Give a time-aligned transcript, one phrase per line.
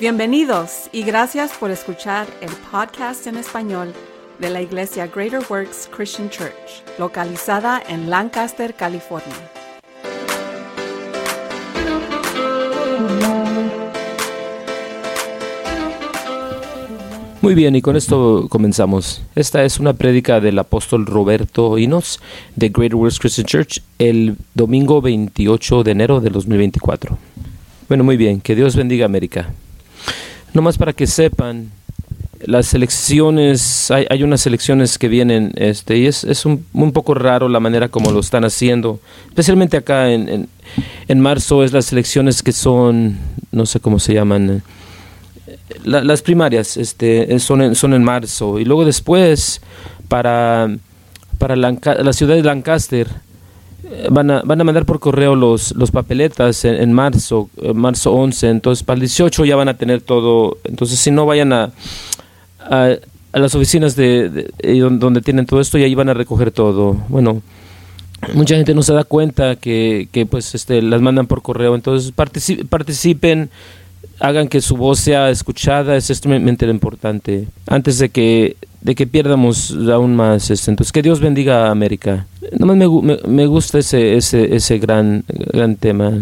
[0.00, 3.92] Bienvenidos y gracias por escuchar el podcast en español
[4.38, 9.36] de la Iglesia Greater Works Christian Church, localizada en Lancaster, California.
[17.42, 19.22] Muy bien, y con esto comenzamos.
[19.34, 22.20] Esta es una prédica del apóstol Roberto Inos
[22.56, 27.18] de Greater Works Christian Church el domingo 28 de enero del 2024.
[27.86, 29.52] Bueno, muy bien, que Dios bendiga América.
[30.52, 31.70] No más para que sepan,
[32.44, 37.14] las elecciones, hay, hay unas elecciones que vienen, este, y es, es un, un, poco
[37.14, 40.48] raro la manera como lo están haciendo, especialmente acá en, en,
[41.08, 43.18] en marzo es las elecciones que son,
[43.52, 44.62] no sé cómo se llaman,
[45.84, 49.60] la, las primarias este, son, en, son en marzo, y luego después
[50.08, 50.74] para,
[51.38, 53.08] para la ciudad de Lancaster,
[54.10, 58.12] van a, van a mandar por correo los, los papeletas en, en marzo, en marzo
[58.12, 61.70] 11, entonces para el 18 ya van a tener todo, entonces si no vayan a,
[62.60, 62.96] a,
[63.32, 66.96] las oficinas de, de, de, donde tienen todo esto y ahí van a recoger todo.
[67.08, 67.42] Bueno,
[68.34, 72.12] mucha gente no se da cuenta que, que pues este las mandan por correo, entonces
[72.12, 73.50] particip, participen,
[74.18, 79.76] hagan que su voz sea escuchada, es extremadamente importante, antes de que de que pierdamos
[79.92, 80.50] aún más.
[80.50, 82.26] Este, entonces, que Dios bendiga a América.
[82.58, 86.12] Nomás me, me, me gusta ese, ese, ese gran, gran tema.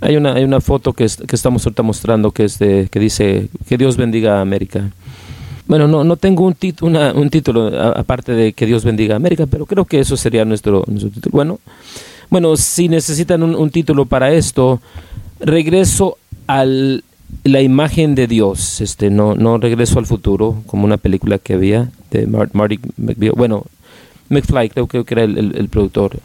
[0.00, 3.48] Hay una, hay una foto que, que estamos ahorita mostrando que, es de, que dice
[3.68, 4.90] que Dios bendiga a América.
[5.66, 6.56] Bueno, no, no tengo un,
[7.14, 10.84] un título aparte de que Dios bendiga a América, pero creo que eso sería nuestro,
[10.88, 11.32] nuestro título.
[11.32, 11.60] Bueno,
[12.30, 14.80] bueno, si necesitan un, un título para esto,
[15.38, 16.18] regreso
[16.58, 17.04] al
[17.44, 21.90] la imagen de Dios, este, no, no regreso al futuro, como una película que había
[22.10, 23.64] de Marty McFly, bueno,
[24.28, 26.18] McFly creo, creo que era el, el, el, productor.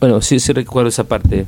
[0.00, 1.46] Bueno, sí, sí recuerdo esa parte.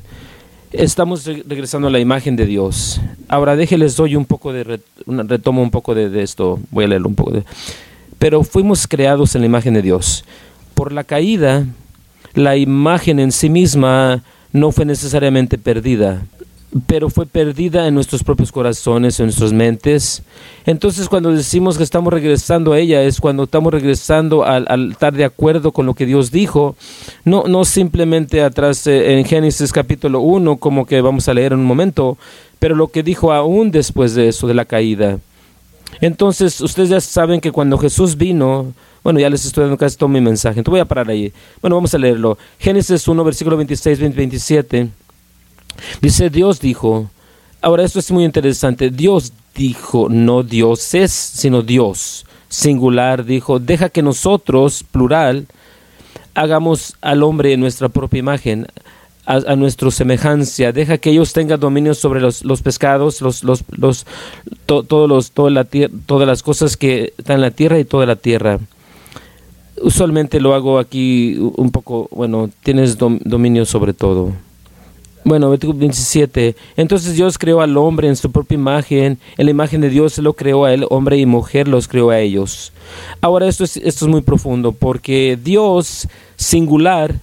[0.70, 3.00] Estamos re regresando a la imagen de Dios.
[3.26, 6.84] Ahora déjenles doy un poco de, re una, retomo un poco de, de, esto, voy
[6.84, 7.44] a leerlo un poco de...
[8.18, 10.24] Pero fuimos creados en la imagen de Dios.
[10.74, 11.64] Por la caída,
[12.34, 16.22] la imagen en sí misma no fue necesariamente perdida,
[16.86, 20.22] pero fue perdida en nuestros propios corazones, en nuestras mentes.
[20.66, 25.14] Entonces cuando decimos que estamos regresando a ella es cuando estamos regresando al, al estar
[25.14, 26.76] de acuerdo con lo que Dios dijo,
[27.24, 31.60] no, no simplemente atrás eh, en Génesis capítulo 1 como que vamos a leer en
[31.60, 32.18] un momento,
[32.58, 35.18] pero lo que dijo aún después de eso, de la caída.
[36.02, 40.10] Entonces ustedes ya saben que cuando Jesús vino, bueno, ya les estoy dando casi todo
[40.10, 41.32] mi mensaje, entonces voy a parar ahí.
[41.62, 42.36] Bueno, vamos a leerlo.
[42.58, 44.88] Génesis 1, versículo 26, 20, 27.
[46.00, 47.10] Dice, Dios dijo,
[47.60, 53.88] ahora esto es muy interesante, Dios dijo, no Dios es, sino Dios, singular, dijo, deja
[53.88, 55.46] que nosotros, plural,
[56.34, 58.66] hagamos al hombre en nuestra propia imagen,
[59.28, 64.06] a, nuestra semejanza, deja que ellos tengan dominio sobre los, los pescados, los, los, los,
[64.64, 65.66] to, todos los, toda la
[66.06, 68.58] todas las cosas que están en la tierra y toda la tierra.
[69.82, 74.32] Usualmente lo hago aquí un poco, bueno, tienes dom, dominio sobre todo.
[75.24, 76.56] Bueno, 27.
[76.76, 80.22] Entonces Dios creó al hombre en su propia imagen, en la imagen de Dios se
[80.22, 82.72] lo creó a él, hombre y mujer los creó a ellos.
[83.20, 87.14] Ahora esto es, esto es muy profundo porque Dios singular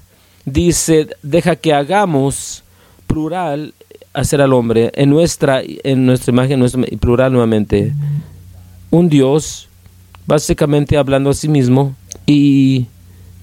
[0.46, 2.64] dice, deja que hagamos
[3.08, 3.74] plural
[4.14, 7.94] hacer al hombre en nuestra, en nuestra imagen, nuestra, plural nuevamente.
[8.92, 9.68] Un Dios,
[10.26, 11.96] básicamente hablando a sí mismo
[12.26, 12.88] y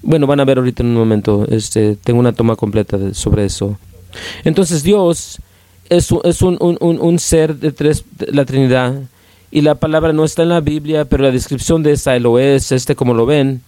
[0.01, 3.77] bueno, van a ver ahorita en un momento, este, tengo una toma completa sobre eso.
[4.43, 5.39] Entonces Dios
[5.89, 8.95] es, un, ser de tres, la Trinidad,
[9.51, 12.71] y la palabra no está en la Biblia, pero la descripción de esta lo es,
[12.71, 13.61] este como lo ven,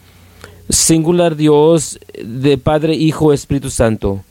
[0.70, 4.24] singular Dios de Padre, Hijo, Espíritu Santo.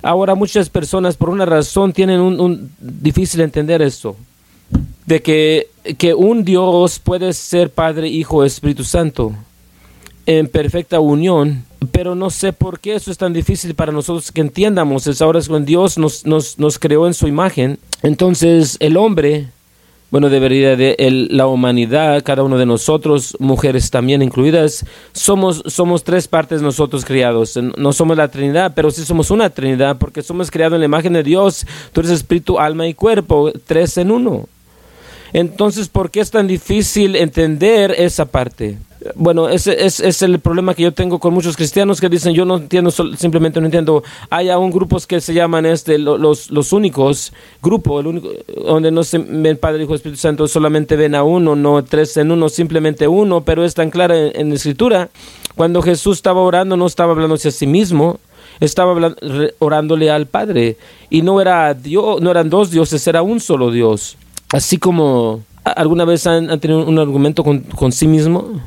[0.00, 4.16] Ahora muchas personas por una razón tienen un, difícil entender esto,
[5.06, 9.34] de que un Dios puede ser Padre, Hijo, Espíritu Santo
[10.26, 14.40] en perfecta unión, pero no sé por qué eso es tan difícil para nosotros que
[14.40, 15.06] entiendamos.
[15.06, 17.78] Es ahora cuando Dios nos, nos, nos creó en su imagen.
[18.02, 19.48] Entonces el hombre,
[20.10, 26.28] bueno, de el, la humanidad, cada uno de nosotros, mujeres también incluidas, somos, somos tres
[26.28, 27.58] partes nosotros criados.
[27.76, 31.14] No somos la Trinidad, pero sí somos una Trinidad porque somos creados en la imagen
[31.14, 31.66] de Dios.
[31.92, 34.48] Tú eres espíritu, alma y cuerpo, tres en uno.
[35.32, 38.76] Entonces, ¿por qué es tan difícil entender esa parte?
[39.14, 42.44] Bueno, ese es, es, el problema que yo tengo con muchos cristianos que dicen yo
[42.44, 44.02] no entiendo, simplemente no entiendo.
[44.30, 47.32] Hay aún grupos que se llaman este los, los únicos,
[47.62, 48.28] grupo, el único,
[48.64, 52.30] donde no se ven Padre, Hijo, Espíritu Santo, solamente ven a uno, no tres en
[52.30, 55.08] uno, simplemente uno, pero es tan clara en, la Escritura.
[55.56, 58.20] Cuando Jesús estaba orando, no estaba hablando hacia sí mismo,
[58.60, 59.16] estaba hablando,
[59.58, 60.76] orándole al Padre.
[61.10, 64.16] Y no era Dios, no eran dos dioses, era un solo Dios.
[64.52, 68.60] así como alguna vez han, tenido un argumento con, con sí mismo,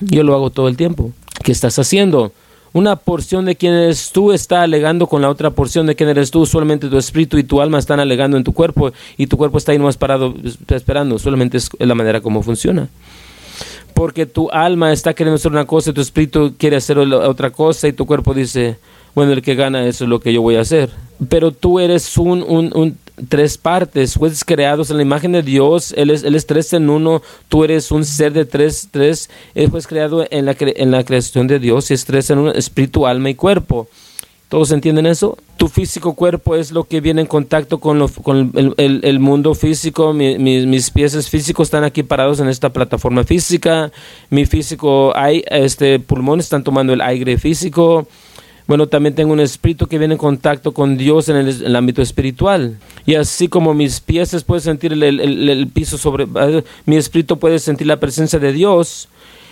[0.00, 1.12] yo lo hago todo el tiempo.
[1.42, 2.32] ¿Qué estás haciendo?
[2.72, 6.30] una porción de quien eres tú está alegando con la otra porción de quien eres
[6.30, 6.46] tú.
[6.46, 9.72] Solamente tu espíritu y tu alma están alegando en tu cuerpo y tu cuerpo está
[9.72, 10.34] ahí nomás parado
[10.68, 11.18] esperando.
[11.18, 12.88] Solamente es la manera como funciona.
[13.94, 17.88] Porque tu alma está queriendo hacer una cosa y tu espíritu quiere hacer otra cosa
[17.88, 18.78] y tu cuerpo dice,
[19.14, 20.90] bueno, el que gana eso es lo que yo voy a hacer.
[21.28, 22.96] Pero tú eres un, un, un
[23.28, 26.88] tres partes, fueres creados en la imagen de Dios, Él es, él es tres en
[26.90, 31.58] uno, tú eres un ser de tres, tres, Él fue creado en la, creación de
[31.58, 33.88] Dios y es tres en uno, espíritu, alma y cuerpo.
[34.48, 35.38] ¿Todos entienden eso?
[35.56, 40.12] Tu físico cuerpo es lo que viene en contacto con, lo, con el, mundo físico.
[40.12, 43.90] mis pies físicos están aquí parados en esta plataforma física.
[44.28, 48.06] Mi físico, hay, este, pulmones están tomando el aire físico.
[48.66, 52.78] Bueno, también tengo un espíritu que viene en contacto con Dios en el, ámbito espiritual.
[53.06, 56.24] Y así como mis pies pueden sentir el, piso sobre...
[56.24, 59.08] Eh, mi espíritu puede sentir la presencia de Dios.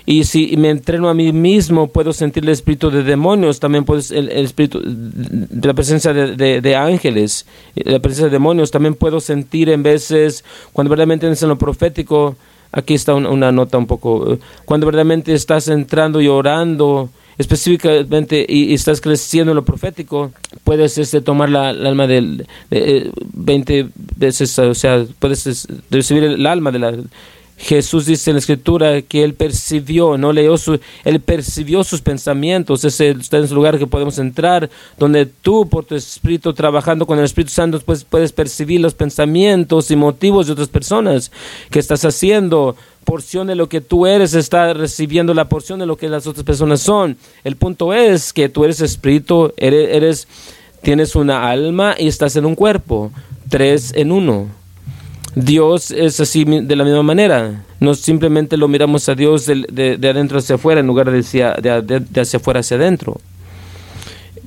[0.07, 4.01] Y si me entreno a mí mismo, puedo sentir el espíritu de demonios, también puedo
[4.11, 7.47] el, espíritu de la presencia de, de, ángeles,
[7.77, 10.43] la presencia de demonios, también puedo sentir en veces,
[10.73, 12.37] cuando verdaderamente es en lo profético,
[12.73, 17.11] aquí está una nota un poco, eh, cuando verdaderamente estás entrando y orando,
[17.41, 20.31] específicamente y, estás creciendo en lo profético,
[20.63, 26.47] puedes este, tomar la, alma del de, 20 eh, veces, o sea, puedes recibir el
[26.47, 26.93] alma de la
[27.61, 32.85] Jesús dice en la escritura que él percibió, no leyó su, él percibió sus pensamientos.
[32.85, 37.25] Ese es el lugar que podemos entrar, donde tú por tu espíritu trabajando con el
[37.27, 41.31] Espíritu Santo pues, puedes percibir los pensamientos y motivos de otras personas
[41.71, 42.77] que estás haciendo.
[43.05, 46.45] Porción de lo que tú eres está recibiendo la porción de lo que las otras
[46.45, 47.19] personas son.
[47.45, 50.29] El punto es que tú eres espíritu, eres, eres
[50.83, 53.11] tienes una alma y estás en un cuerpo,
[53.49, 54.60] tres en uno.
[55.35, 57.65] Dios es así de la misma manera.
[57.79, 62.21] No simplemente lo miramos a Dios de, adentro hacia afuera en lugar de, hacia, de,
[62.21, 63.21] hacia afuera hacia adentro.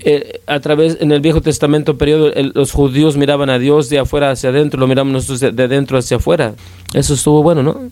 [0.06, 4.32] Eh, a través en el Viejo Testamento periodo los judíos miraban a Dios de afuera
[4.32, 6.56] hacia adentro, lo miramos nosotros de, adentro hacia afuera.
[6.94, 7.90] Eso estuvo bueno, ¿no?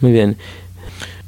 [0.00, 0.36] Muy bien.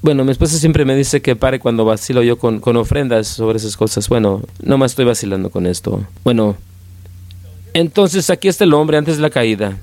[0.00, 3.58] Bueno, mi esposa siempre me dice que pare cuando vacilo yo con, con ofrendas sobre
[3.58, 4.08] esas cosas.
[4.08, 6.04] Bueno, no más estoy vacilando con esto.
[6.24, 6.56] Bueno,
[7.74, 9.78] entonces aquí está el hombre antes de la caída.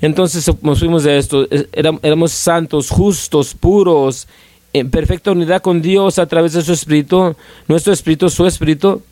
[0.00, 4.28] Entonces nos fuimos de esto, éramos santos, justos, puros,
[4.72, 7.34] en perfecta unidad con Dios a través de su espíritu,
[7.66, 9.02] nuestro espíritu, su espíritu,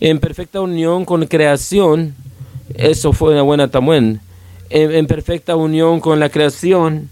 [0.00, 2.14] en perfecta unión con creación.
[2.74, 4.20] Eso fue una buena también.
[4.70, 7.10] En, perfecta unión con la creación.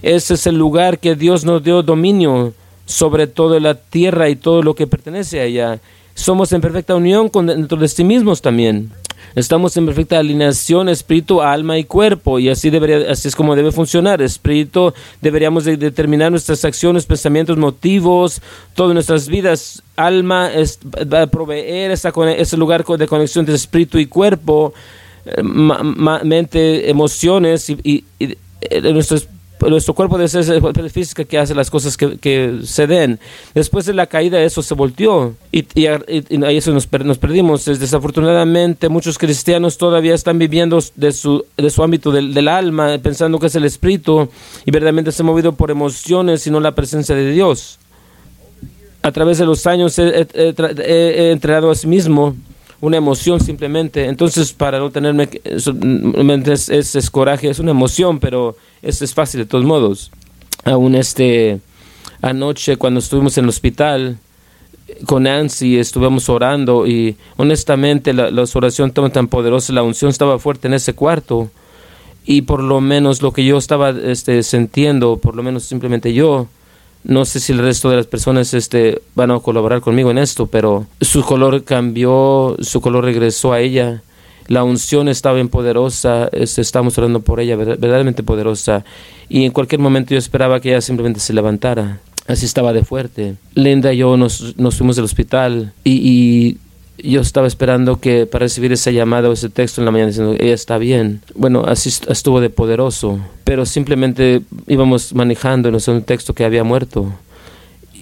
[0.00, 2.54] Ese es el lugar que Dios nos dio dominio
[2.86, 5.80] sobre toda la tierra y todo lo que pertenece a ella.
[6.14, 8.90] Somos en perfecta unión con dentro de sí mismos también.
[9.34, 13.72] Estamos en perfecta alineación espíritu, alma y cuerpo y así debería así es como debe
[13.72, 14.22] funcionar.
[14.22, 18.40] Espíritu deberíamos de determinar nuestras acciones, pensamientos, motivos,
[18.74, 19.82] todas nuestras vidas.
[19.96, 20.78] Alma es,
[21.32, 24.72] proveer ese lugar de conexión de espíritu y cuerpo,
[25.26, 29.28] eh, mente, emociones y, y, y eh, nuestros
[29.60, 30.44] nuestro cuerpo de ser
[30.90, 33.18] física que hace las cosas que, se den.
[33.54, 37.64] Después de la caída eso se volteó y, y, ahí eso nos, nos perdimos.
[37.64, 43.38] Desafortunadamente muchos cristianos todavía están viviendo de su, de su ámbito del, del alma, pensando
[43.38, 44.28] que es el espíritu
[44.64, 47.78] y verdaderamente se han movido por emociones y no la presencia de Dios.
[49.02, 52.34] A través de los años he, he entrenado a sí mismo
[52.84, 54.06] una emoción simplemente.
[54.06, 59.46] Entonces, para no tenerme, es, es, coraje, es una emoción, pero es, es fácil de
[59.46, 60.10] todos modos.
[60.64, 61.60] Aún este,
[62.20, 64.18] anoche cuando estuvimos en el hospital
[65.06, 70.38] con Nancy, estuvimos orando y honestamente la, la oración estaba tan poderosa, la unción estaba
[70.38, 71.50] fuerte en ese cuarto
[72.26, 76.48] y por lo menos lo que yo estaba este, sintiendo, por lo menos simplemente yo,
[77.04, 80.46] no sé si el resto de las personas este, van a colaborar conmigo en esto,
[80.46, 84.02] pero su color cambió, su color regresó a ella.
[84.46, 88.84] La unción estaba bien poderosa, este, orando por ella, verdaderamente poderosa.
[89.28, 92.00] Y en cualquier momento yo esperaba que ella simplemente se levantara.
[92.26, 93.36] Así estaba de fuerte.
[93.54, 96.56] Linda y yo nos, nos fuimos del hospital y
[96.98, 100.34] yo estaba esperando que para recibir esa llamada o ese texto en la mañana diciendo,
[100.38, 101.20] ella está bien.
[101.34, 106.64] Bueno, así estuvo de poderoso, pero simplemente íbamos manejando y nos un texto que había
[106.64, 107.12] muerto.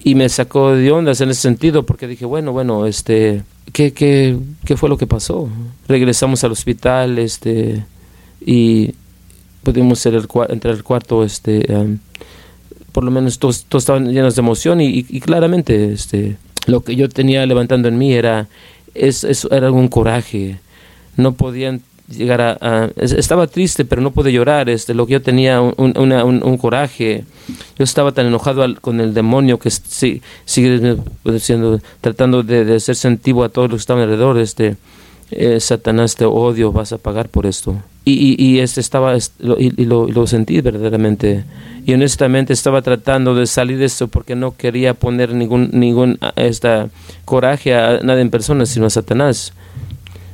[0.03, 4.37] Y me sacó de ondas en ese sentido porque dije, bueno, bueno, este, ¿qué, qué,
[4.65, 5.49] qué fue lo que pasó?
[5.87, 7.85] Regresamos al hospital este,
[8.45, 8.93] y
[9.63, 11.65] pudimos entrar al cuarto, este,
[12.91, 16.35] por lo menos todos, todos, estaban llenos de emoción y, y claramente este,
[16.67, 18.47] lo que yo tenía levantando en mí era
[18.93, 20.59] es, era un coraje.
[21.17, 24.69] No podían llegar a, estaba triste pero no pude llorar.
[24.69, 27.25] Este lo que yo tenía un, un, coraje.
[27.77, 30.97] Yo estaba tan enojado con el demonio que sí, sigue
[31.39, 34.75] siendo tratando de, de, ser sentido a todos los que estaban alrededor este
[35.37, 37.75] eh, Satanás te odio vas a pagar por esto
[38.05, 41.45] y, y, este estaba y, lo, lo, sentí verdaderamente
[41.85, 46.89] y honestamente estaba tratando de salir de eso porque no quería poner ningún ningún esta
[47.23, 49.53] coraje a nadie en persona sino a Satanás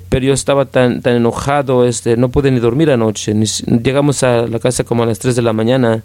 [0.10, 3.34] pero yo estaba tan, tan enojado, este, no pude ni dormir anoche.
[3.34, 6.04] llegamos a la casa como a las 3 de la mañana.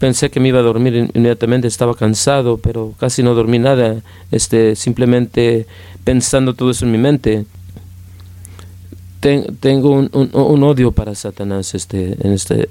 [0.00, 4.00] Pensé que me iba a dormir inmediatamente, estaba cansado, pero casi no dormí nada,
[4.32, 5.66] este, simplemente
[6.04, 7.44] pensando todo eso en mi mente.
[9.20, 11.74] Tengo un, odio para Satanás.
[11.74, 12.68] Este, en este.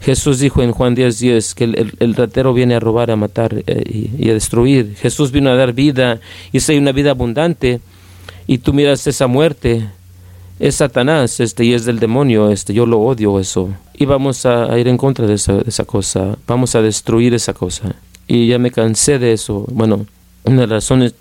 [0.00, 4.10] Jesús dijo en Juan 10:10 10, que el, ratero viene a robar, a matar eh,
[4.18, 4.96] y, a destruir.
[4.96, 6.20] Jesús vino a dar vida
[6.52, 7.80] y es una vida abundante
[8.46, 9.88] y tú miras esa muerte,
[10.60, 13.70] es Satanás este, y es del demonio, este, yo lo odio eso.
[13.94, 17.54] Y vamos a, ir en contra de esa, de esa cosa, vamos a destruir esa
[17.54, 17.94] cosa.
[18.26, 19.64] Y ya me cansé de eso.
[19.70, 20.06] Bueno,
[20.44, 21.14] una de las razones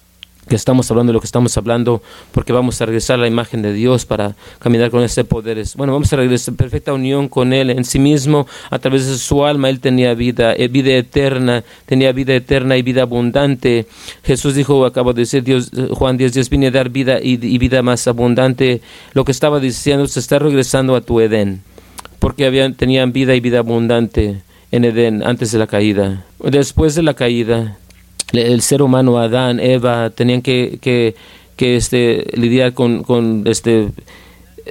[0.47, 3.61] que estamos hablando de lo que estamos hablando, porque vamos a regresar a la imagen
[3.61, 5.63] de Dios para caminar con ese poder.
[5.75, 9.17] Bueno, vamos a regresar en perfecta unión con Él en sí mismo, a través de
[9.17, 9.69] su alma.
[9.69, 13.87] Él tenía vida, eh, vida eterna, tenía vida eterna y vida abundante.
[14.23, 17.81] Jesús dijo, acabo de decir, Dios, Juan 10, Dios viene a dar vida y, vida
[17.81, 18.81] más abundante.
[19.13, 21.61] Lo que estaba diciendo, se está regresando a tu Edén,
[22.19, 26.25] porque habían, tenían vida y vida abundante en Edén antes de la caída.
[26.39, 27.77] Después de la caída,
[28.33, 31.15] el ser humano, Adán, Eva, tenían que, que,
[31.55, 33.89] que este, lidiar con, con este,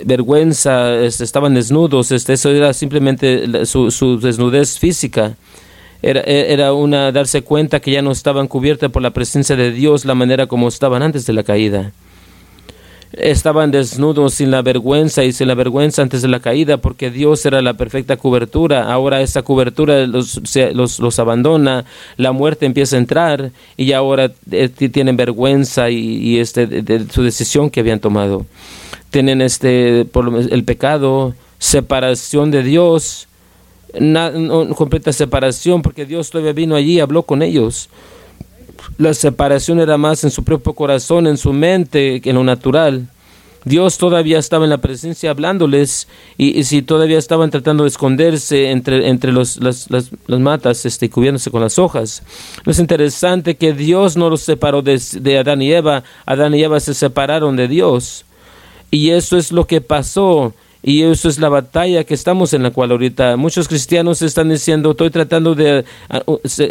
[0.05, 5.37] vergüenza, este, estaban desnudos, este, eso era simplemente su, su desnudez física.
[6.05, 10.05] Era, era, una darse cuenta que ya no estaban cubiertas por la presencia de Dios
[10.05, 11.93] la manera como estaban antes de la caída
[13.13, 17.45] estaban desnudos sin la vergüenza y sin la vergüenza antes de la caída porque Dios
[17.45, 18.91] era la perfecta cobertura.
[18.93, 20.41] Ahora esa cobertura los,
[20.73, 21.85] los, los abandona,
[22.17, 27.71] la muerte empieza a entrar y ahora eh, tienen vergüenza y, este, de, su decisión
[27.71, 28.47] que habían tomado.
[29.11, 33.29] Tienen este, por el pecado, separación de Dios,
[33.95, 34.33] una,
[34.75, 37.91] completa separación porque Dios todavía vino allí y habló con ellos
[38.99, 43.09] la separación era más en su propio corazón, en su mente, que en lo natural.
[43.65, 49.09] Dios todavía estaba en la presencia hablándoles y, si todavía estaban tratando de esconderse entre,
[49.09, 52.23] entre los, las, las, matas este, cubriéndose con las hojas.
[52.67, 56.81] Es interesante que Dios no los separó de, de Adán y Eva, Adán y Eva
[56.81, 58.25] se separaron de Dios.
[58.91, 60.55] Y eso es lo que pasó.
[60.83, 64.91] Y eso es la batalla que estamos en la cual ahorita muchos cristianos están diciendo,
[64.91, 65.85] estoy tratando de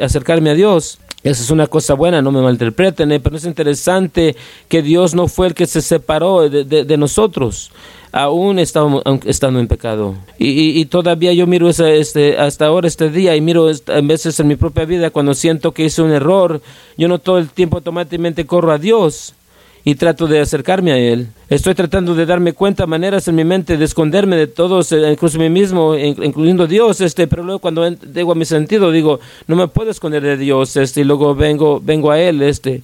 [0.02, 1.00] acercarme a Dios.
[1.24, 4.36] Esa es una cosa buena, no me malinterpreten, eh, pero es interesante
[4.68, 7.72] que Dios no fue el que se separó de, nosotros,
[8.12, 10.16] aún estamos, estando en pecado.
[10.40, 14.56] Y, todavía yo miro este, hasta ahora este día y miro a veces en mi
[14.56, 16.60] propia vida cuando siento que hice un error,
[16.98, 19.36] yo no todo el tiempo automáticamente corro a Dios
[19.84, 21.28] y trato de acercarme a Él.
[21.50, 25.40] Estoy tratando de darme cuenta, maneras en mi mente de esconderme de todos, eh, incluso
[25.40, 29.68] mí mismo, incluyendo Dios, este, pero luego cuando llego a mi sentido digo, no me
[29.68, 32.82] puedo esconder de Dios, este, y luego vengo, vengo a Él, este,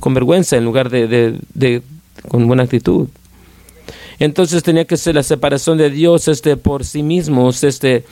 [0.00, 1.82] con vergüenza en lugar de, de, de
[2.28, 3.08] con buena actitud.
[4.18, 7.62] Entonces tenía que ser la separación de Dios este, por sí mismos.
[7.62, 8.04] Este,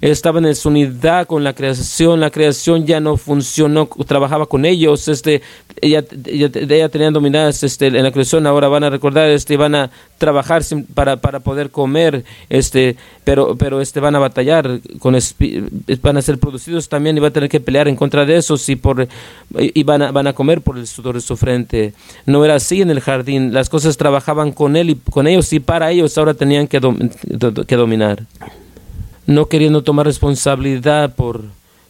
[0.00, 2.20] estaban en su unidad con la creación.
[2.20, 5.08] La creación ya no funcionó, trabajaba con ellos.
[5.08, 5.40] Este,
[5.80, 8.46] ella, tenían dominadas este, en la creación.
[8.46, 12.24] Ahora van a recordar, este, van a trabajar para, para poder comer.
[12.50, 15.16] Este, pero, pero este, van a batallar, con
[16.02, 18.68] van a ser producidos también y van a tener que pelear en contra de esos
[18.68, 19.08] y, por,
[19.56, 21.94] y van, a, van a comer por el sudor de su frente.
[22.26, 23.54] No era así en el jardín.
[23.54, 28.24] Las cosas trabajaban con él y con ellos y para ellos ahora tenían que, dominar.
[29.24, 31.42] No queriendo tomar responsabilidad por,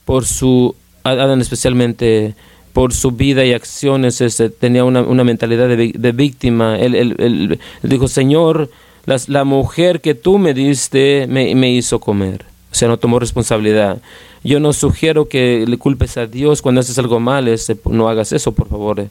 [0.05, 2.35] por su, Adán especialmente,
[2.75, 6.79] por su vida y acciones, este, tenía una, una mentalidad de, víctima.
[6.79, 8.69] Él, dijo, Señor,
[9.07, 12.45] la mujer que tú me diste me, hizo comer.
[12.71, 13.97] O sea, no tomó responsabilidad.
[14.43, 18.33] Yo no sugiero que le culpes a Dios cuando haces algo mal, este, no hagas
[18.33, 19.09] eso, por favor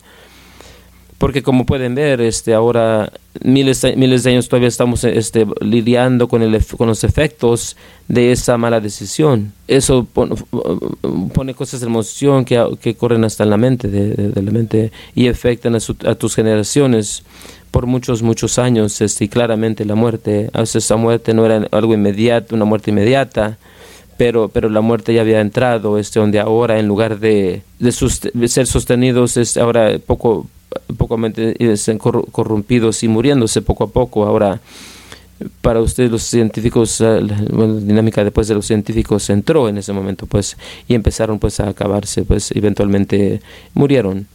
[1.18, 3.12] porque como pueden ver, este, ahora
[3.44, 7.78] miles, miles de años todavía estamos este, lidiando con, el, con los efectos
[8.08, 9.54] de esa mala decisión.
[9.68, 14.92] Eso pone, cosas de emoción que, que, corren hasta en la mente, de, la mente
[15.16, 17.24] y afectan a, a, tus generaciones
[17.72, 19.02] por muchos, muchos años.
[19.02, 23.58] Este, y claramente la muerte, a muerte no era algo inmediato, una muerte inmediata,
[24.18, 28.68] pero, pero la muerte ya había entrado, este, donde ahora en lugar de, de, ser
[28.68, 30.48] sostenidos, es ahora poco
[30.98, 31.20] poco
[32.32, 34.26] corrompidos y muriéndose poco a poco.
[34.26, 34.62] Ahora,
[35.62, 40.58] para ustedes los científicos, la dinámica después de los científicos entró en ese momento, pues,
[40.88, 43.42] y empezaron pues a acabarse, pues, eventualmente
[43.74, 44.28] murieron.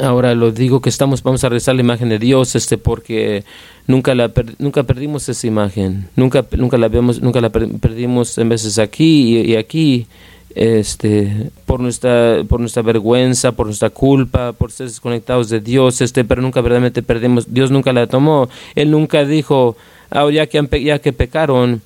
[0.00, 3.44] Ahora lo digo que estamos, vamos a rezar la imagen de Dios, este, porque
[3.86, 8.78] nunca la nunca perdimos esa imagen, nunca nunca la vemos, nunca la perdimos en veces
[8.78, 10.06] aquí y, aquí,
[10.54, 16.24] este, por nuestra por nuestra vergüenza, por nuestra culpa, por ser desconectados de Dios, este,
[16.24, 17.52] pero nunca verdaderamente perdimos.
[17.52, 18.48] Dios nunca la tomó.
[18.74, 19.76] Él nunca dijo,
[20.10, 21.82] ahora ya que ya que pecaron,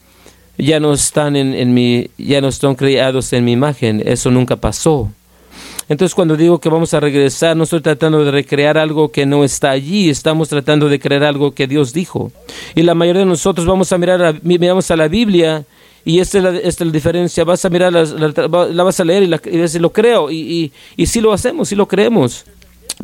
[0.58, 4.02] ya no están en, en mi, ya no están creados en mi imagen.
[4.04, 5.10] Eso nunca pasó.
[5.88, 9.44] Entonces cuando digo que vamos a regresar, no estoy tratando de recrear algo que no
[9.44, 12.32] está allí, estamos tratando de crear algo que Dios dijo.
[12.74, 15.66] Y la mayoría de nosotros vamos a mirar, miramos a la Biblia
[16.04, 19.56] y esta es la, diferencia, vas a mirar, la, vas a leer y, la, y
[19.56, 22.44] decir, lo creo, y, y, y sí lo hacemos, sí lo creemos.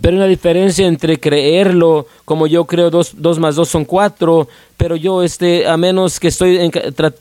[0.00, 4.48] Pero hay una diferencia entre creerlo, como yo creo dos, dos más dos son cuatro,
[4.76, 6.70] pero yo, este, a menos que estoy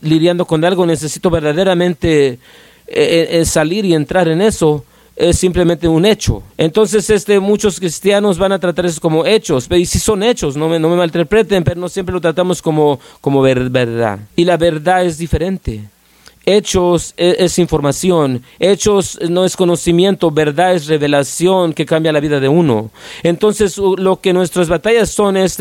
[0.02, 2.40] lidiando con algo, necesito verdaderamente
[2.88, 4.84] eh, eh, salir y entrar en eso
[5.18, 6.44] es simplemente un hecho.
[6.58, 10.70] Entonces, este, muchos cristianos van a tratar eso como hechos, y si son hechos, no
[10.70, 14.20] me, no me malinterpreten, pero no siempre lo tratamos como, como verdad.
[14.36, 15.82] Y la verdad es diferente.
[16.50, 22.40] Hechos e, es, información, hechos no es conocimiento, verdad es revelación que cambia la vida
[22.40, 22.90] de uno.
[23.22, 25.58] Entonces lo que nuestras batallas son es,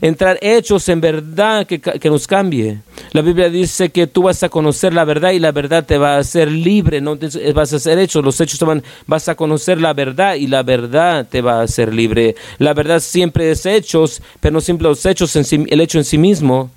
[0.00, 2.80] entrar hechos en verdad que, que, nos cambie.
[3.12, 6.14] La Biblia dice que tú vas a conocer la verdad y la verdad te va
[6.14, 7.18] a hacer libre, no
[7.54, 10.62] vas a ser hechos, los hechos te van, vas a conocer la verdad y la
[10.62, 12.36] verdad te va a hacer libre.
[12.56, 16.16] La verdad siempre es hechos, pero no siempre los hechos, en el hecho en sí
[16.16, 16.70] mismo.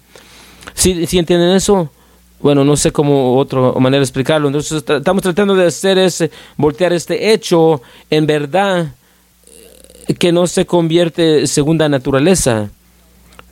[0.73, 1.89] ¿Sí, ¿sí entienden eso?
[2.45, 4.45] Bueno, no sé cómo otra manera de explicarlo.
[4.45, 8.93] Entonces estamos tratando de hacer ese, voltear este hecho en verdad
[10.07, 12.69] eh, que no se convierte en segunda naturaleza.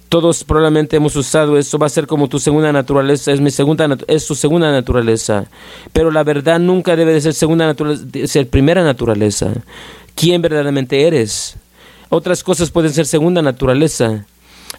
[0.09, 3.97] Todos probablemente hemos usado eso, va a ser como tu segunda naturaleza, es mi segunda
[4.05, 5.45] es tu segunda naturaleza.
[5.91, 9.53] Pero la verdad nunca debe de ser segunda naturaleza, ser primera naturaleza.
[10.13, 11.55] ¿Quién verdaderamente eres?
[12.09, 14.27] Otras cosas pueden ser segunda naturaleza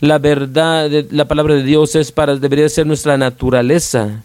[0.01, 4.23] la verdad, la palabra de Dios es para, debería ser nuestra naturaleza.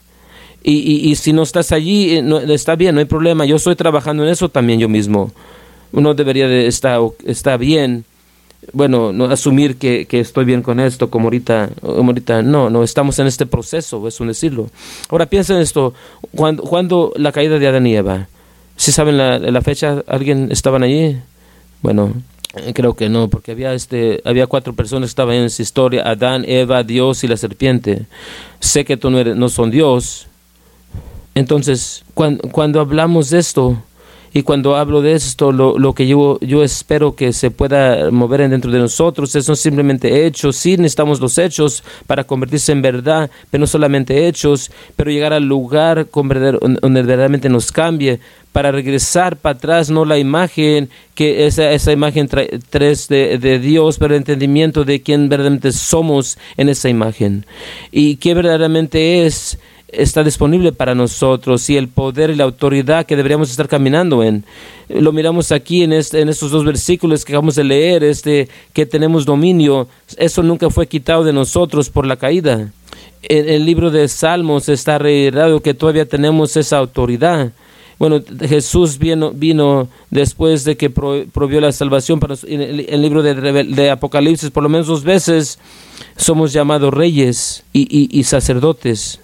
[0.62, 3.46] Y, y, si no estás allí, eh, no, está bien, no hay problema.
[3.46, 5.32] Yo estoy trabajando en eso también yo mismo.
[5.94, 8.04] Uno debería de estar está bien.
[8.74, 12.84] Bueno, no asumir que, que, estoy bien con esto, como ahorita, como ahorita, no, no,
[12.84, 14.70] estamos en este proceso, es un decirlo.
[15.10, 15.94] Ahora piensa en esto,
[16.36, 18.28] cuando, cuando la caída de Adán y Eva,
[18.76, 21.18] si saben la, la fecha, ¿alguien estaban allí?
[21.82, 22.14] Bueno,
[22.74, 26.46] creo que no, porque había este, había cuatro personas que estaban en esa historia: Adán,
[26.48, 28.06] Eva, Dios y la serpiente.
[28.60, 30.28] Sé que tú no, eres, no son Dios.
[31.36, 33.82] Entonces, cuando, cuando hablamos de esto,
[34.34, 38.48] y cuando hablo de esto, lo, lo que yo, yo espero que se pueda mover
[38.50, 40.56] dentro de nosotros son simplemente hechos.
[40.56, 45.46] Sí necesitamos los hechos para convertirse en verdad, pero no solamente hechos, pero llegar al
[45.46, 48.20] lugar donde verdaderamente nos cambie
[48.52, 52.28] para regresar para atrás, no la imagen, que esa, esa imagen
[52.70, 57.46] tres de, de, Dios, pero el entendimiento de quién verdaderamente somos en esa imagen
[57.92, 59.60] y qué verdaderamente es
[59.92, 64.46] está disponible para nosotros y el poder y la autoridad que deberíamos estar caminando en.
[64.88, 68.86] Lo miramos aquí en, este, en estos dos versículos que acabamos de leer, este, que
[68.86, 72.72] tenemos dominio, eso nunca fue quitado de nosotros por la caída.
[73.22, 77.52] En el libro de Salmos está reiterado que todavía tenemos esa autoridad.
[78.00, 82.22] Bueno, Jesús vino, vino después de que provió la salvación.
[82.22, 85.60] Para, en el, libro de, Apocalipsis, por lo menos dos veces,
[86.16, 89.20] somos llamados reyes y, sacerdotes.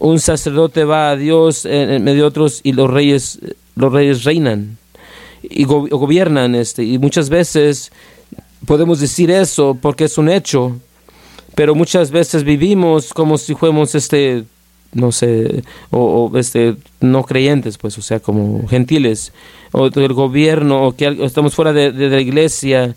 [0.00, 3.40] Un sacerdote va a Dios en, medio de otros y los reyes,
[3.74, 4.78] los reyes reinan
[5.42, 6.54] y gobiernan.
[6.54, 7.90] Este, y muchas veces
[8.66, 10.76] podemos decir eso porque es un hecho,
[11.54, 14.44] pero muchas veces vivimos como si fuéramos este
[14.92, 19.32] no sé, o, este, no creyentes, pues, o sea, como gentiles,
[19.72, 22.96] o del gobierno, o que estamos fuera de, la iglesia,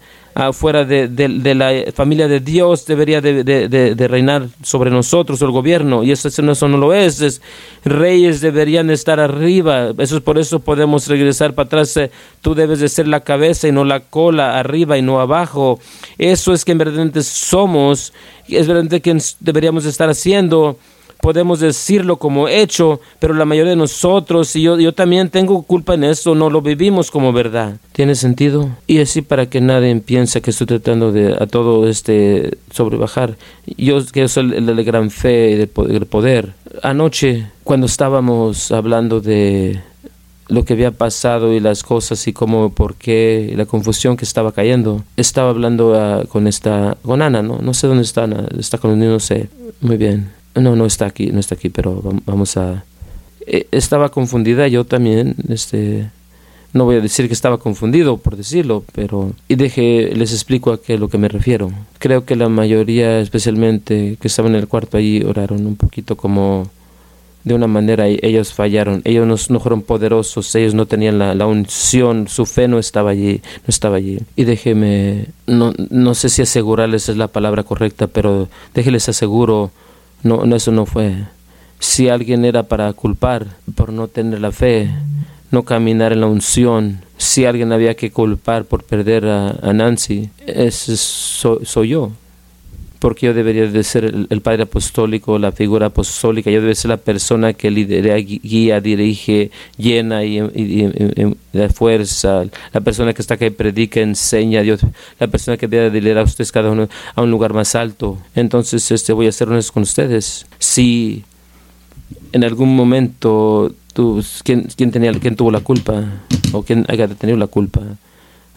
[0.54, 1.10] fuera de,
[1.54, 6.78] la familia de Dios, debería de, reinar sobre nosotros, el gobierno, y eso, eso no
[6.78, 7.42] lo es, es,
[7.84, 12.10] reyes deberían estar arriba, eso es por eso podemos regresar para atrás, eh,
[12.42, 15.80] tú debes de ser la cabeza y no la cola, arriba y no abajo,
[16.18, 18.14] eso es que en verdad somos,
[18.48, 20.78] es verdad que deberíamos estar haciendo,
[21.22, 25.94] podemos decirlo como hecho, pero la mayoría de nosotros, y yo, yo también tengo culpa
[25.94, 27.78] en eso, no lo vivimos como verdad.
[27.94, 28.70] ¿Tiene sentido?
[28.88, 33.38] Y así para que nadie piense que estoy tratando de a todo este sobrebajar.
[33.78, 36.54] Yo que soy de gran fe y del poder.
[36.84, 39.80] Anoche, cuando estábamos hablando de
[40.52, 44.52] lo que había pasado y las cosas y cómo, por qué, la confusión que estaba
[44.52, 45.04] cayendo.
[45.16, 47.60] Estaba hablando ah, con esta, con Ana, ¿no?
[47.62, 49.50] No sé dónde está Ana, está con no sé.
[49.80, 50.41] Muy bien.
[50.56, 52.84] No, no está aquí, no está aquí, pero vamos a...
[53.48, 56.10] Eh, estaba confundida yo también, este...
[56.74, 59.34] No voy a decir que estaba confundido por decirlo, pero...
[59.50, 61.72] Y deje, les explico a qué lo que me refiero.
[62.00, 66.70] Creo que la mayoría, especialmente que estaban en el cuarto allí, oraron un poquito como
[67.44, 72.46] de una manera ellos fallaron, ellos no, fueron poderosos, ellos no tenían la, unción, su
[72.46, 74.20] fe no estaba allí, no estaba allí.
[74.36, 79.72] Y déjeme, no, no sé si asegurarles es la palabra correcta, pero déjenles aseguro,
[80.24, 81.16] no, no, eso no fue.
[81.80, 84.90] Si alguien era para culpar por no tener la fe,
[85.50, 90.96] no caminar en la unción, si alguien había que culpar por perder a, Nancy, ese
[90.98, 92.12] soy yo
[93.02, 96.98] porque yo debería de ser el, padre apostólico, la figura apostólica, yo debería ser la
[96.98, 104.02] persona que lidera, guía, dirige, llena y, da fuerza, la persona que está que predica,
[104.02, 104.82] enseña Dios,
[105.20, 108.20] la persona que debe liderar a ustedes cada uno a un lugar más alto.
[108.36, 110.46] Entonces, este, voy a ser honesto con ustedes.
[110.60, 111.24] Si
[112.34, 116.04] en algún momento tú, ¿quién, quién tuvo la culpa
[116.52, 117.82] o quién haya tenido la culpa,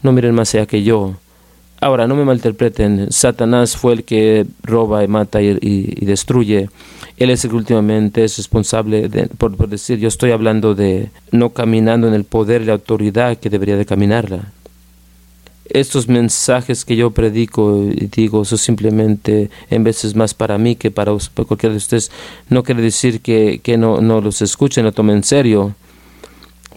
[0.02, 1.16] no miren más allá que yo
[1.84, 6.70] Ahora, no me malinterpreten, Satanás fue el que roba y mata y, destruye.
[7.18, 12.08] Él es el que últimamente es responsable, por, decir, yo estoy hablando de no caminando
[12.08, 14.50] en el poder y la autoridad que debería de caminarla.
[15.68, 20.90] Estos mensajes que yo predico y digo son simplemente en veces más para mí que
[20.90, 21.12] para,
[21.46, 22.10] cualquiera de ustedes.
[22.48, 25.74] No quiere decir que, que no, no los escuchen, lo tomen en serio,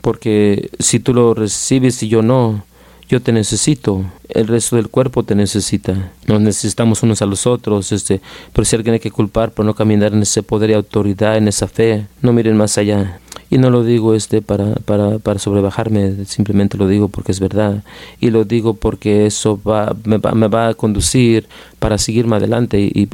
[0.01, 2.65] porque si tú lo recibes y yo no,
[3.09, 7.91] yo te necesito, el resto del cuerpo te necesita, nos necesitamos unos a los otros,
[7.93, 8.19] este,
[8.51, 11.47] pero si alguien hay que culpar por no caminar en ese poder y autoridad, en
[11.47, 13.19] esa fe, no miren más allá.
[13.49, 17.81] Y no lo digo este para, para, para sobrebajarme, simplemente lo digo porque es verdad.
[18.19, 21.47] Y lo digo porque eso va, me, va, me va a conducir
[21.79, 23.07] para seguir más adelante y,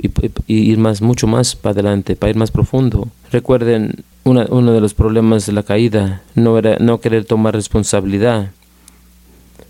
[0.47, 3.09] ir más, mucho más para adelante, para ir más profundo.
[3.31, 8.49] Recuerden, uno de los problemas de la caída no era no querer tomar responsabilidad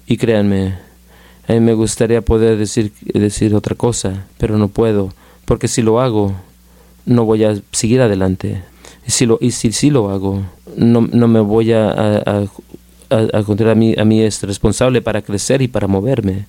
[0.08, 0.76] y créanme,
[1.48, 5.14] a mí me gustaría poder decir, decir otra cosa, pero no puedo,
[5.46, 6.34] porque si lo hago,
[7.06, 8.62] no voy a seguir adelante.
[9.06, 10.44] Y si lo, y si, si lo hago,
[10.78, 12.46] no, no me voy a, a,
[13.10, 16.46] a, encontrar a mí, a mí es responsable para crecer y para moverme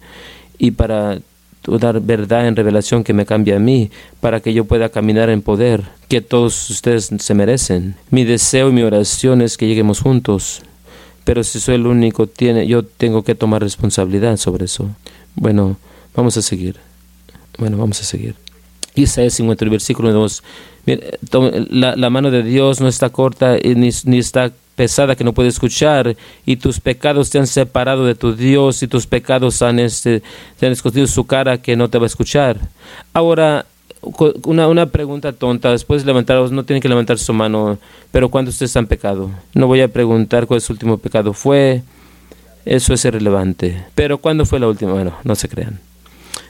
[0.58, 1.18] y para
[1.66, 3.90] dar verdad en revelación que me cambie a mí,
[4.20, 7.96] para que yo pueda caminar en poder que todos ustedes se merecen.
[8.10, 10.62] Mi deseo y mi oración es que lleguemos juntos
[11.24, 14.90] pero si soy el único, tiene, yo tengo que tomar responsabilidad sobre eso.
[15.34, 15.76] Bueno,
[16.14, 16.76] vamos a seguir.
[17.58, 18.34] Bueno, vamos a seguir.
[18.94, 20.42] Isaías 50, versículo 2.
[21.70, 25.48] La, la, mano de Dios no está corta ni, ni está pesada que no puede
[25.48, 30.22] escuchar, y tus pecados te han separado de tu Dios, y tus pecados han, este,
[30.58, 32.58] te han escondido su cara que no te va a escuchar.
[33.12, 33.66] Ahora,
[34.44, 37.78] una, una pregunta tonta, después de levantaros, no tienen que levantar su mano,
[38.12, 39.30] pero cuando ustedes han pecado?
[39.54, 41.82] No voy a preguntar cuál su último pecado fue,
[42.64, 43.84] eso es irrelevante.
[43.94, 44.92] Pero ¿cuándo fue la última?
[44.92, 45.80] Bueno, no se crean.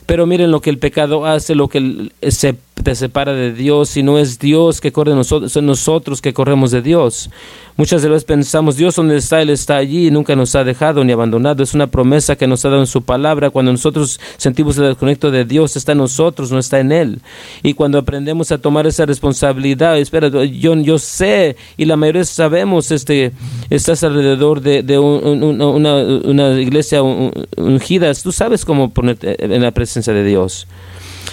[0.07, 4.03] Pero miren lo que el pecado hace, lo que se te separa de Dios y
[4.03, 7.31] no es Dios que corre de nosotros, son nosotros que corremos de Dios.
[7.77, 11.12] Muchas veces pensamos, Dios donde está, Él está allí y nunca nos ha dejado ni
[11.12, 11.61] abandonado.
[11.61, 13.51] Es una promesa que nos ha dado en su palabra.
[13.51, 17.20] Cuando nosotros sentimos el desconecto de Dios, está en nosotros, no está en Él.
[17.64, 22.92] Y cuando aprendemos a tomar esa responsabilidad, espera, yo, yo sé y la mayoría sabemos,
[22.92, 23.33] este,
[23.70, 30.23] estás alrededor de, una, una, iglesia ungida, tú sabes cómo ponerte en la presencia de
[30.23, 30.68] Dios.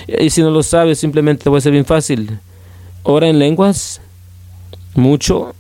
[0.08, 2.40] Y si no lo sabes, simplemente te voy a ser bien fácil.
[3.04, 4.02] Ora en lenguas,
[4.96, 5.54] mucho.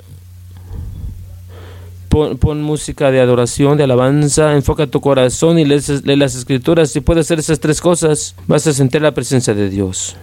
[2.09, 5.79] Pon, música de adoración, de alabanza, enfoca tu corazón y lee,
[6.17, 6.91] las escrituras.
[6.91, 10.17] Si puedes hacer esas tres cosas, vas a sentir la presencia de Dios.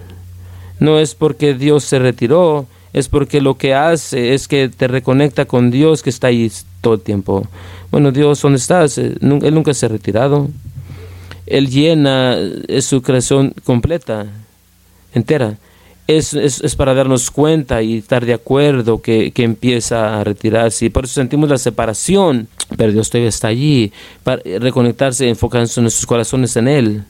[0.81, 5.46] No es porque Dios se retiró, es porque lo que hace es que te reconecta
[5.46, 6.52] con Dios que está ahí
[6.83, 7.46] todo el tiempo.
[7.90, 8.98] Bueno, Dios, ¿dónde estás?
[8.98, 10.48] Él nunca se ha retirado.
[11.50, 12.37] Él llena
[12.80, 14.26] su creación completa,
[15.14, 15.56] entera.
[16.06, 20.87] Es, es, para darnos cuenta y estar de acuerdo que, que, empieza a retirarse.
[20.87, 23.92] Y por eso sentimos la separación, pero Dios todavía está allí,
[24.24, 27.02] para reconectarse, enfocarse nuestros corazones en Él,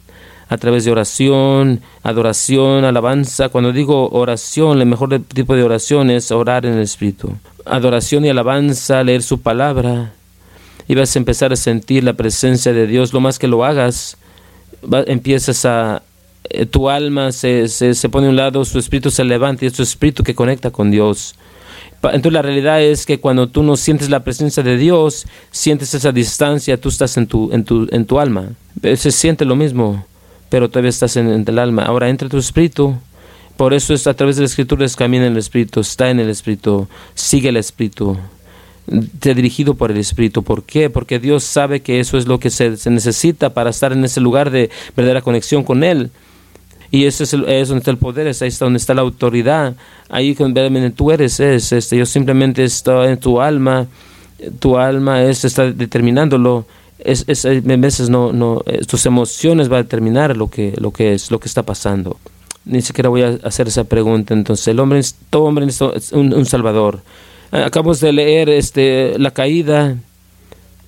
[0.48, 3.50] a través de oración, adoración, alabanza.
[3.50, 7.32] Cuando digo oración, el mejor tipo de oración es orar en el Espíritu.
[7.66, 10.12] Adoración y alabanza, leer su palabra.
[10.88, 13.12] Y vas a empezar a sentir la presencia de Dios.
[13.12, 14.16] Lo más que lo hagas,
[15.06, 16.02] empiezas a,
[16.50, 19.74] eh, tu alma se, se, pone a un lado, su espíritu se levanta y es
[19.74, 21.34] tu espíritu que conecta con Dios.
[22.02, 26.12] Entonces la realidad es que cuando tú no sientes la presencia de Dios, sientes esa
[26.12, 28.50] distancia, tú estás en tu, en tu, en tu alma.
[28.96, 30.06] Se siente lo mismo,
[30.48, 31.82] pero todavía estás en, el alma.
[31.82, 32.96] Ahora entra tu espíritu.
[33.56, 36.20] Por eso es a través de la escritura es camina en el espíritu, está en
[36.20, 38.16] el espíritu, sigue el espíritu,
[38.88, 40.42] dirigido por el espíritu.
[40.42, 40.90] ¿Por qué?
[40.90, 44.20] Porque Dios sabe que eso es lo que se, se necesita para estar en ese
[44.20, 46.10] lugar de verdadera conexión con Él.
[46.90, 49.76] Y ese es, donde está el poder, es ahí está donde está la autoridad.
[50.08, 53.86] Ahí realmente tú eres, es, este, yo simplemente estoy en tu alma,
[54.58, 56.66] tu alma es, está determinándolo.
[56.98, 61.30] Es, es, veces no, no, tus emociones va a determinar lo que, lo que es,
[61.30, 62.16] lo que está pasando.
[62.64, 64.32] Ni siquiera voy a hacer esa pregunta.
[64.32, 67.02] Entonces, el hombre, todo hombre es un salvador.
[67.50, 69.96] Acabamos de leer este, la caída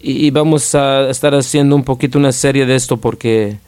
[0.03, 3.59] y, vamos a estar haciendo un poquito una serie de esto porque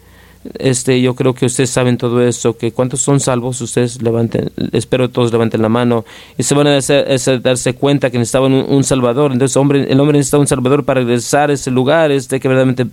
[0.59, 5.09] este, yo creo que ustedes saben todo eso, que cuántos son salvos, ustedes levanten, espero
[5.09, 6.05] todos levanten la mano
[6.37, 9.33] y se van a darse, cuenta que necesitaban un, salvador.
[9.33, 12.87] Entonces, hombre, el hombre necesita un salvador para regresar a ese lugar, este que verdaderamente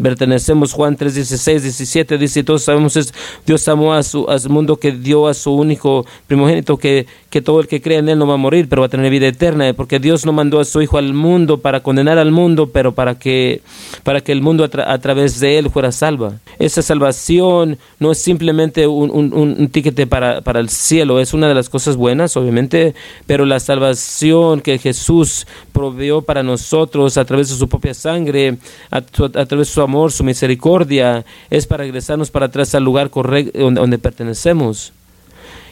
[0.00, 0.72] pertenecemos.
[0.72, 3.12] Juan 3, 16, 17 dice, todos sabemos, es,
[3.44, 7.06] Dios amó a su, a su mundo que dio a su único primogénito, que,
[7.36, 9.10] que todo el que cree en él no va a morir, pero va a tener
[9.10, 12.70] vida eterna, porque Dios no mandó a su hijo al mundo para condenar al mundo,
[12.72, 13.60] pero para que,
[14.04, 16.40] para que el mundo a, través de él fuera salva.
[16.58, 21.54] Esa salvación no es simplemente un, un, ticket para, para, el cielo, es una de
[21.54, 22.94] las cosas buenas, obviamente,
[23.26, 28.56] pero la salvación que Jesús proveyó para nosotros a través de su propia sangre,
[28.90, 33.70] a, través de su amor, su misericordia, es para regresarnos para atrás al lugar correcto
[33.72, 34.94] donde pertenecemos.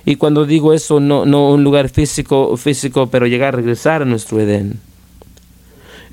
[0.04, 4.04] Y cuando digo eso, no, no un lugar físico, físico, pero llegar a regresar a
[4.04, 4.80] nuestro Edén.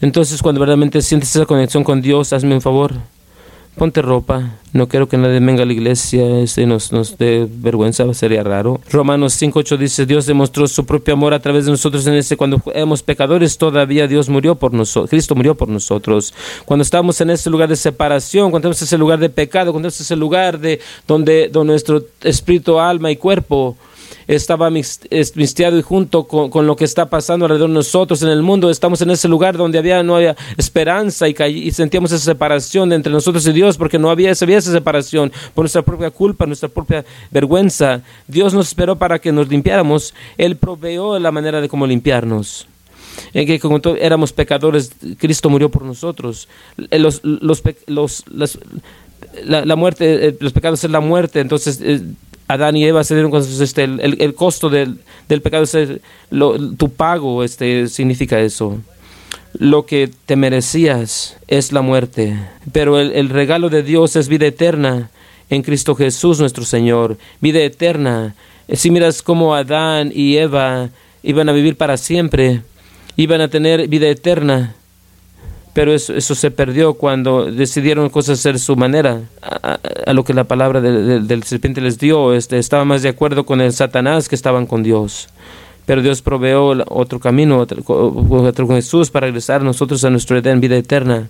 [0.01, 2.95] Entonces, cuando verdaderamente sientes esa conexión con Dios, hazme un favor
[3.75, 8.11] ponte ropa, no quiero que nadie venga a la iglesia este, nos, nos dé vergüenza,
[8.13, 8.79] sería raro.
[8.89, 12.61] Romanos 5.8 dice, Dios demostró su propio amor a través de nosotros en ese, cuando
[12.73, 16.33] éramos pecadores, todavía Dios murió por nosotros, Cristo murió por nosotros.
[16.65, 19.87] Cuando estamos en ese lugar de separación, cuando estamos en ese lugar de pecado, cuando
[19.87, 23.77] estamos en ese lugar de donde, donde nuestro espíritu, alma y cuerpo
[24.27, 28.69] estaba mistiado y junto con, lo que está pasando alrededor de nosotros en el mundo.
[28.69, 33.11] Estamos en ese lugar donde había, no había esperanza y, y sentíamos esa separación entre
[33.11, 37.05] nosotros y Dios porque no había, había esa separación por nuestra propia culpa, nuestra propia
[37.29, 38.01] vergüenza.
[38.27, 40.13] Dios nos esperó para que nos limpiáramos.
[40.37, 42.67] Él proveó la manera de cómo limpiarnos
[43.33, 46.47] en que como éramos pecadores, Cristo murió por nosotros.
[46.77, 48.23] Los, los, los,
[49.43, 52.01] la, muerte, eh, los pecados es la muerte, entonces eh,
[52.53, 55.77] Adán y Eva se dieron cuenta, este, el, costo del, pecado, es
[56.77, 58.79] tu pago este, significa eso.
[59.53, 62.37] Lo que te merecías es la muerte,
[62.71, 65.09] pero el, regalo de Dios es vida eterna
[65.49, 68.35] en Cristo Jesús nuestro Señor, vida eterna.
[68.73, 70.89] Si miras cómo Adán y Eva
[71.23, 72.61] iban a vivir para siempre,
[73.17, 74.75] iban a tener vida eterna,
[75.73, 80.43] pero eso, eso, se perdió cuando decidieron cosas hacer su manera, a, lo que la
[80.43, 84.65] palabra del serpiente les dio, este, estaba más de acuerdo con el Satanás que estaban
[84.65, 85.29] con Dios.
[85.85, 90.77] Pero Dios proveó otro camino, otro, con Jesús para regresar nosotros a nuestro Edén, vida
[90.77, 91.29] eterna.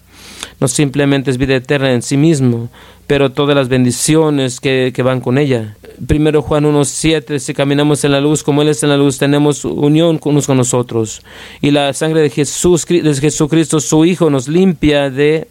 [0.59, 2.69] No simplemente es vida eterna en sí mismo,
[3.07, 5.75] pero todas las bendiciones que, que van con ella.
[6.07, 9.65] Primero Juan 1.7, si caminamos en la luz como Él es en la luz, tenemos
[9.65, 11.21] unión unos con nosotros.
[11.61, 15.47] Y la sangre de Jesús, de Jesucristo, su Hijo, nos limpia de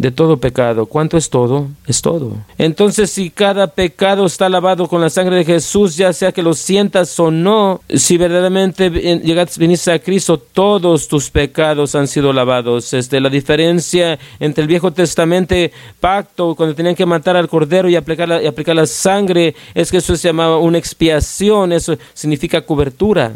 [0.00, 0.86] de todo pecado.
[0.86, 1.68] ¿Cuánto es todo?
[1.86, 2.32] Es todo.
[2.56, 6.54] Entonces, si cada pecado está lavado con la sangre de Jesús, ya sea que lo
[6.54, 12.94] sientas o no, si verdaderamente llegaste, viniste a Cristo, todos tus pecados han sido lavados.
[12.94, 15.54] Este, la diferencia entre el Viejo Testamento
[16.00, 19.90] pacto, cuando tenían que matar al cordero y aplicar la, y aplicar la sangre, es
[19.90, 23.34] que eso se llamaba una expiación, eso significa cobertura.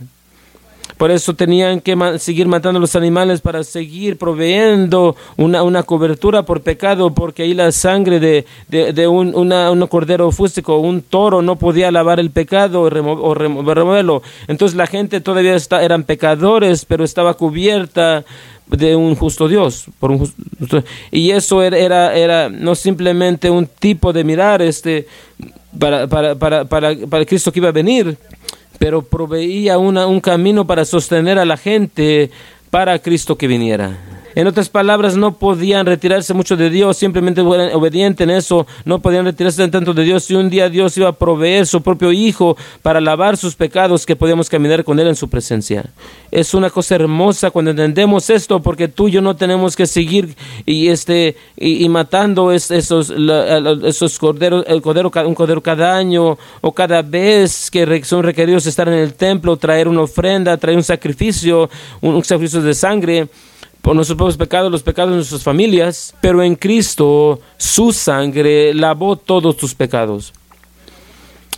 [1.04, 6.44] Por eso tenían que seguir matando a los animales para seguir proveyendo una, una cobertura
[6.44, 11.56] por pecado, porque ahí la sangre de, de, un una, cordero fústico, un toro, no
[11.56, 14.22] podía lavar el pecado o, removerlo.
[14.48, 18.24] Entonces la gente todavía está, eran pecadores, pero estaba cubierta
[18.66, 19.84] de un justo Dios.
[20.00, 20.32] Por un
[21.10, 25.06] y eso era, era, era, no simplemente un tipo de mirar este,
[25.78, 28.16] para, para, para, para, para Cristo que iba a venir,
[28.84, 32.30] pero proveía una, un camino para sostener a la gente
[32.68, 33.96] para Cristo que viniera.
[34.34, 39.00] En otras palabras, no podían retirarse mucho de Dios, simplemente eran obedientes en eso, no
[39.00, 40.30] podían retirarse tanto de Dios.
[40.30, 44.16] Y un día Dios iba a proveer su propio Hijo para lavar sus pecados, que
[44.16, 45.84] podíamos caminar con Él en su presencia.
[46.30, 50.34] Es una cosa hermosa cuando entendemos esto, porque tú y yo no tenemos que seguir
[50.66, 53.12] y, este, y, matando esos,
[53.84, 58.88] esos corderos, el cordero, un cordero cada año o cada vez que son requeridos estar
[58.88, 61.70] en el templo, traer una ofrenda, traer un sacrificio,
[62.00, 63.28] un sacrificio de sangre
[63.84, 69.14] por nuestros propios pecados, los pecados de nuestras familias, pero en Cristo su sangre lavó
[69.14, 70.32] todos tus pecados.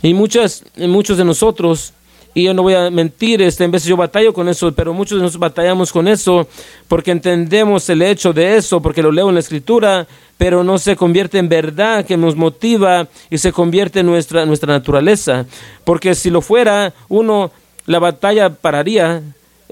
[0.01, 1.93] Y muchas, muchos de nosotros,
[2.33, 5.17] y yo no voy a mentir, este, en veces yo batallo con eso, pero muchos
[5.17, 6.49] de nosotros batallamos con eso
[6.89, 10.05] porque entendemos el hecho de eso, porque lo leo en la escritura,
[10.37, 14.73] pero no se convierte en verdad que nos motiva y se convierte en nuestra, nuestra
[14.73, 15.45] naturaleza.
[15.85, 17.51] Porque si lo fuera, uno,
[17.85, 19.23] la batalla pararía,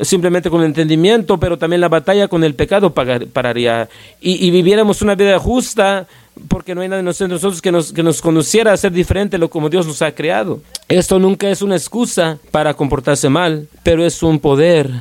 [0.01, 3.89] simplemente con el entendimiento, pero también la batalla con el pecado pararía.
[4.19, 6.07] Y, viviéramos una vida justa,
[6.47, 9.49] porque no hay nada en nosotros que nos, que nos conduciera a ser diferente lo
[9.49, 10.61] como Dios nos ha creado.
[10.89, 14.91] Esto nunca es una excusa para comportarse mal, pero es un poder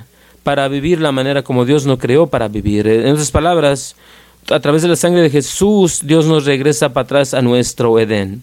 [0.45, 2.87] para vivir la manera como Dios nos creó para vivir.
[2.87, 3.97] En otras palabras,
[4.51, 8.43] a través de la sangre de Jesús, Dios nos regresa para atrás a nuestro Edén.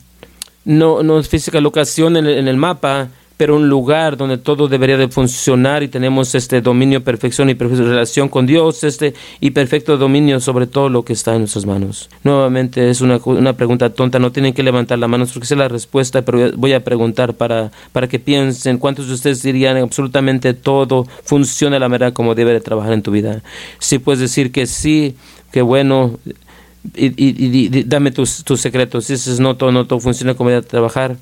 [0.65, 3.09] No, no es física locación en en el mapa,
[3.41, 8.29] pero un lugar donde todo debería de funcionar y tenemos este dominio, perfección y relación
[8.29, 12.07] con Dios este, y perfecto dominio sobre todo lo que está en nuestras manos.
[12.23, 15.67] Nuevamente es una, una pregunta tonta, no tienen que levantar la mano porque sé la
[15.69, 21.07] respuesta, pero voy a preguntar para, para que piensen cuántos de ustedes dirían absolutamente todo
[21.23, 23.41] funciona de la manera como debe de trabajar en tu vida.
[23.79, 25.15] Si puedes decir que sí,
[25.51, 26.19] que bueno,
[26.93, 29.05] y, y, dame tus, tus secretos.
[29.05, 31.17] Si dices no, todo, no todo funciona como debe trabajar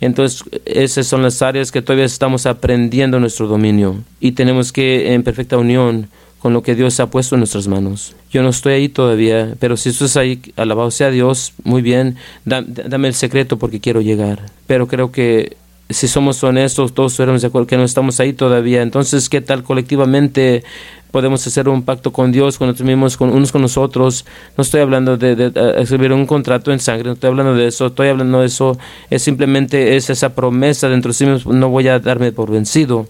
[0.00, 5.22] entonces, esas son las áreas que todavía estamos aprendiendo nuestro dominio y tenemos que, en
[5.22, 6.08] perfecta unión
[6.38, 8.14] con lo que Dios ha puesto en nuestras manos.
[8.30, 13.08] Yo no estoy ahí todavía, pero si estás ahí, alabado sea Dios, muy bien, dame
[13.08, 14.46] el secreto porque quiero llegar.
[14.66, 15.56] Pero creo que
[15.90, 18.82] si somos honestos, todos estamos de acuerdo que no estamos ahí todavía.
[18.82, 20.62] Entonces, ¿qué tal colectivamente
[21.10, 24.24] podemos hacer un pacto con Dios, con nosotros mismos, con unos con nosotros.
[24.56, 28.08] No estoy hablando de, escribir un contrato en sangre, no estoy hablando de eso, estoy
[28.08, 28.78] hablando de eso,
[29.10, 33.08] es simplemente es esa promesa dentro de sí mismo, no voy a darme por vencido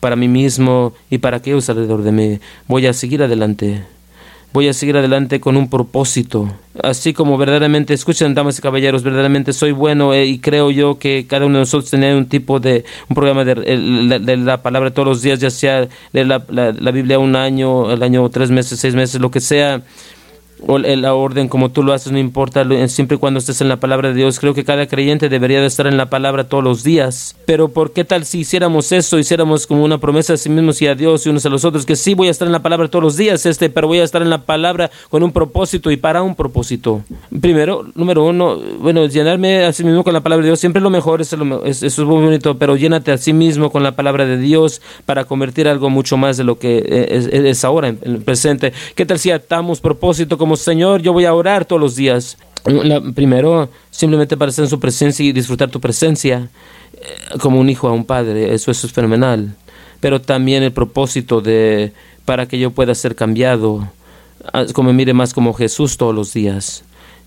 [0.00, 3.84] para mí mismo y para aquellos alrededor de mí, voy a seguir adelante
[4.56, 6.50] voy a seguir adelante con un propósito.
[6.82, 11.26] Así como verdaderamente, escuchen, damas y caballeros, verdaderamente soy bueno eh, y creo yo que
[11.28, 15.08] cada uno de nosotros tiene un tipo de, un programa de, de, la palabra todos
[15.08, 18.94] los días, ya sea leer la, la, Biblia un año, el año tres meses, seis
[18.94, 19.82] meses, lo que sea
[20.66, 24.08] la orden como tú lo haces, no importa, siempre y cuando estés en la palabra
[24.08, 24.40] de Dios.
[24.40, 27.36] Creo que cada creyente debería de estar en la palabra todos los días.
[27.46, 30.88] Pero ¿por qué tal si hiciéramos eso, hiciéramos como una promesa a sí mismos y
[30.88, 32.88] a Dios y unos a los otros, que sí voy a estar en la palabra
[32.88, 35.96] todos los días, este, pero voy a estar en la palabra con un propósito y
[35.96, 37.02] para un propósito?
[37.40, 40.90] Primero, número uno, bueno, llenarme a sí mismo con la palabra de Dios, siempre lo
[40.90, 43.92] mejor, es lo, es, eso es muy bonito, pero llénate a sí mismo con la
[43.92, 47.98] palabra de Dios para convertir algo mucho más de lo que es, es ahora, en
[48.02, 48.72] el presente.
[48.94, 52.36] ¿Qué tal si atamos propósito como Señor, yo voy a orar todos los días.
[53.14, 56.48] primero, simplemente para estar en su presencia y disfrutar tu presencia
[56.94, 59.54] eh, como un hijo a un padre, eso, es fenomenal.
[60.00, 61.92] Pero también el propósito de
[62.24, 63.88] para que yo pueda ser cambiado,
[64.72, 66.82] como me mire más como Jesús todos los días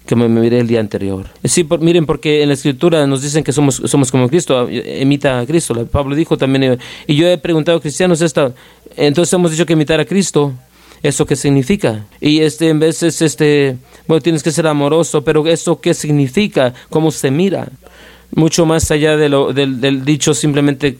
[0.10, 1.28] que me, mire el día anterior.
[1.44, 5.46] Sí, miren, porque en la escritura nos dicen que somos, somos como Cristo, imita a
[5.46, 5.86] Cristo.
[5.86, 8.52] Pablo dijo también, eh, y yo he preguntado a cristianos esta,
[8.96, 10.52] entonces hemos dicho que imitar a Cristo
[11.02, 12.06] eso qué significa.
[12.20, 17.12] Y este, en veces, este, bueno, tienes que ser amoroso, pero eso qué significa, cómo
[17.12, 17.70] se mira.
[18.36, 21.00] Mucho más allá de lo, del, dicho simplemente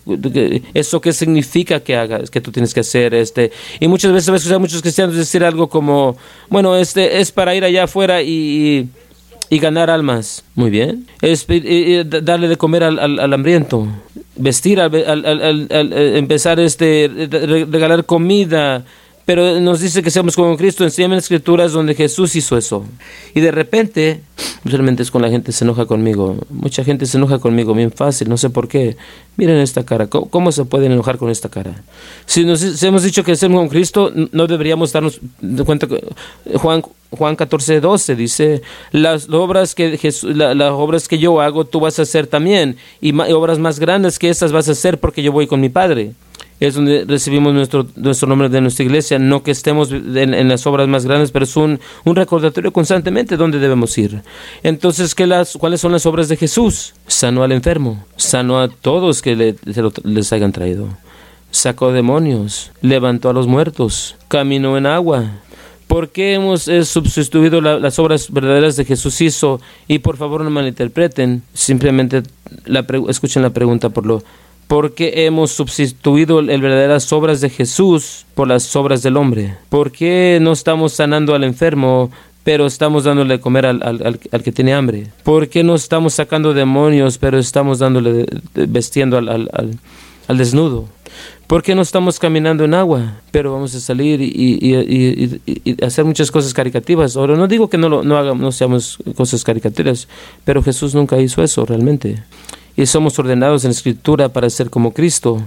[0.74, 3.14] eso qué significa que hagas, que tú tienes que hacer.
[3.14, 6.18] este Y muchas veces ves a muchos cristianos decir algo como,
[6.50, 8.90] bueno, este es para ir allá afuera y,
[9.52, 10.44] y ganar almas.
[10.56, 11.06] Muy bien.
[11.22, 11.46] Es
[12.24, 13.88] darle de comer al, al, hambriento.
[14.36, 17.12] Vestir, al, al, empezar este,
[17.70, 18.86] regalar comida
[19.30, 20.84] pero nos dice que seamos como Cristo.
[20.84, 22.84] Enséñame escrituras donde Jesús hizo eso.
[23.36, 24.24] Y de repente,
[24.64, 26.36] realmente es cuando la gente se enoja conmigo.
[26.50, 28.98] Mucha gente se enoja conmigo bien fácil, no sé por qué.
[29.38, 30.08] Miren esta cara.
[30.08, 31.84] ¿Cómo, se pueden enojar con esta cara?
[32.26, 35.22] Si nos hemos dicho que seamos como Cristo, no deberíamos darnos
[35.64, 35.86] cuenta.
[35.86, 36.04] Que
[36.56, 41.82] Juan, Juan 14, 12 dice: las obras, que Jesús, las obras que yo hago, tú
[41.82, 42.78] vas a hacer también.
[43.00, 45.70] Y, y obras más grandes que estas vas a hacer porque yo voy con mi
[45.70, 46.16] Padre
[46.60, 47.88] es donde recibimos nuestro,
[48.28, 51.80] nombre de nuestra iglesia, no que estemos en, las obras más grandes, pero es un,
[52.04, 54.22] un, recordatorio constantemente donde debemos ir.
[54.64, 56.94] Entonces, ¿qué las, ¿cuáles son las obras de Jesús?
[57.08, 59.56] Sanó al enfermo, sanó a todos que le,
[60.04, 60.88] les hayan traído,
[61.52, 65.32] sacó demonios, levantó a los muertos, caminó en agua,
[65.90, 69.60] ¿Por qué hemos eh, sustituido las obras verdaderas de Jesús hizo?
[69.88, 72.22] Y por favor no malinterpreten, simplemente
[73.08, 74.24] escuchen la pregunta por lo
[74.70, 79.56] ¿Por qué hemos sustituido las verdaderas obras de Jesús por las obras del hombre?
[79.68, 82.12] ¿Por qué no estamos sanando al enfermo,
[82.44, 85.08] pero estamos dándole de comer al, al, que tiene hambre?
[85.24, 89.50] ¿Por qué no estamos sacando demonios, pero estamos dándole vestiendo al,
[90.28, 90.88] al desnudo?
[91.48, 93.22] ¿Por qué no estamos caminando en agua?
[93.32, 97.18] Pero vamos a salir y, y, y, hacer muchas cosas caricativas.
[97.18, 100.08] Ahora, no digo que no, lo, no, hagamos, no seamos cosas caricativas,
[100.46, 102.22] pero Jesús nunca hizo eso realmente
[102.76, 105.42] y somos ordenados en Escritura para ser como Cristo.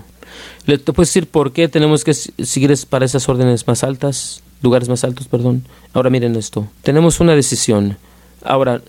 [0.67, 4.89] ¿Le te puedes decir por qué tenemos que seguir para esas órdenes más altas, lugares
[4.89, 5.65] más altos, perdón?
[5.93, 6.69] Ahora miren esto.
[6.83, 7.97] Tenemos una decisión.
[8.45, 8.81] Ahora,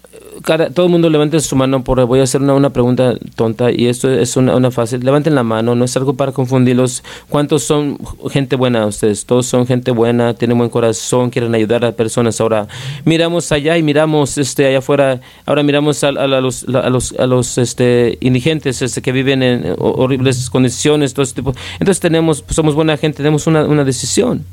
[0.73, 3.87] todo el mundo levante su mano, por, voy a hacer una, una pregunta tonta y
[3.87, 5.03] esto es una, una, fácil.
[5.03, 7.03] Levanten la mano, no es algo para confundirlos.
[7.29, 7.97] ¿Cuántos son
[8.29, 9.25] gente buena ustedes?
[9.25, 12.41] Todos son gente buena, tienen buen corazón, quieren ayudar a personas.
[12.41, 12.67] Ahora,
[13.05, 17.57] miramos allá y miramos este, allá afuera, ahora miramos a, los, a los, a los
[17.57, 21.53] este, indigentes este, que viven en horribles condiciones, todo este tipo.
[21.73, 24.45] Entonces tenemos, somos buena gente, tenemos una, una decisión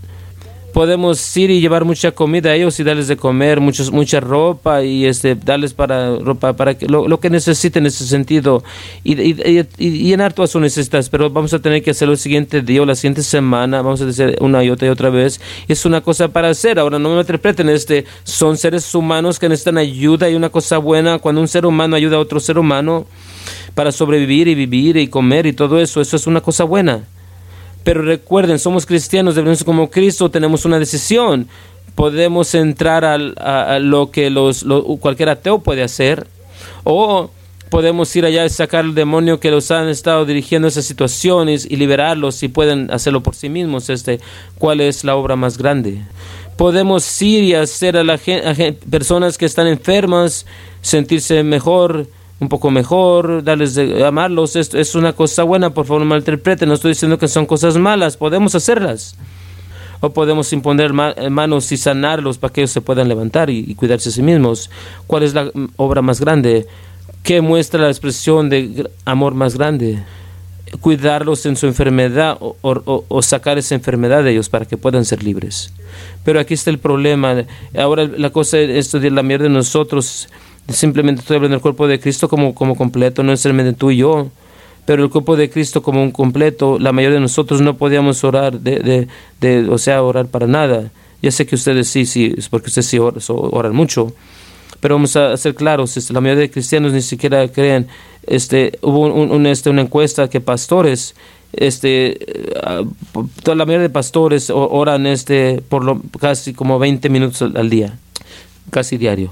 [0.73, 4.83] podemos ir y llevar mucha comida a ellos y darles de comer, muchos, mucha ropa
[4.83, 8.63] y este, darles para ropa, para que, lo, que necesiten en ese sentido
[9.05, 11.09] y, y, y, llenar todas sus necesidades.
[11.09, 14.07] Pero vamos a tener que hacer lo siguiente día o la siguiente semana, vamos a
[14.07, 15.41] decir una y otra y otra vez.
[15.69, 16.79] Es una cosa para hacer.
[16.79, 21.19] Ahora no me interpreten, este, son seres humanos que necesitan ayuda y una cosa buena
[21.19, 23.07] cuando un ser humano ayuda a otro ser humano
[23.75, 27.05] para sobrevivir y vivir y comer y todo eso, eso es una cosa buena.
[27.85, 31.49] Pero recuerden, somos cristianos, debemos como Cristo, tenemos una decisión.
[31.95, 34.65] Podemos entrar a, lo que los,
[35.01, 36.27] cualquier ateo puede hacer,
[36.85, 37.31] o
[37.69, 41.67] podemos ir allá y sacar el demonio que los han estado dirigiendo a esas situaciones
[41.69, 43.91] y liberarlos y pueden hacerlo por sí mismos.
[43.91, 44.21] Este,
[44.59, 46.03] ¿Cuál es la obra más grande?
[46.57, 48.55] Podemos ir y hacer a, la a
[48.91, 50.47] personas que están enfermas
[50.83, 52.07] sentirse mejor,
[52.41, 56.67] un poco mejor, darles de amarlos, es, es una cosa buena, por favor no malinterpreten,
[56.69, 59.15] no estoy diciendo que son cosas malas, podemos hacerlas.
[60.03, 64.13] O podemos imponer manos y sanarlos para que ellos se puedan levantar y, cuidarse a
[64.13, 64.71] sí mismos.
[65.07, 66.67] ¿Cuál es la obra más grande?
[67.23, 70.03] ¿Qué muestra la expresión de amor más grande?
[70.81, 75.23] Cuidarlos en su enfermedad o, o sacar esa enfermedad de ellos para que puedan ser
[75.23, 75.75] libres.
[76.25, 77.45] Pero aquí está el problema.
[77.77, 80.31] Ahora la cosa, esto de la mierda de nosotros
[80.73, 84.29] Simplemente estoy hablando del cuerpo de Cristo como, como completo, no necesariamente tú y yo,
[84.87, 88.61] pero el cuerpo de Cristo como un completo, la mayoría de nosotros no podíamos orar,
[88.61, 89.09] de, de,
[89.41, 90.91] de o sea, orar para nada.
[91.23, 94.13] Ya sé que ustedes sí, sí, es porque ustedes sí oran, mucho,
[94.81, 97.89] pero vamos a ser claros, este, la mayoría de cristianos ni siquiera creen,
[98.27, 101.15] este, hubo un, este, una encuesta que pastores,
[101.53, 102.19] este,
[102.63, 102.83] ah,
[103.43, 107.99] toda la mayoría de pastores oran este, por lo, casi como 20 minutos al día,
[108.71, 109.31] casi diario.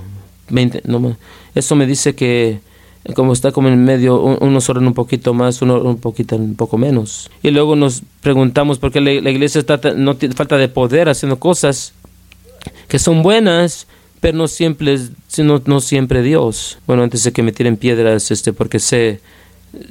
[0.51, 1.17] 20, no,
[1.55, 2.61] eso me dice que
[3.15, 6.77] como está como en medio, unos oran un poquito más, uno un poquito un poco
[6.77, 7.31] menos.
[7.43, 11.39] Y luego nos preguntamos por qué la, iglesia está no tiene falta de poder haciendo
[11.39, 11.95] cosas
[12.89, 13.87] que son buenas,
[14.21, 16.79] pero no siempre, sino, no siempre Dios.
[16.87, 19.21] Bueno, antes de que me tiren piedras, este, porque sé,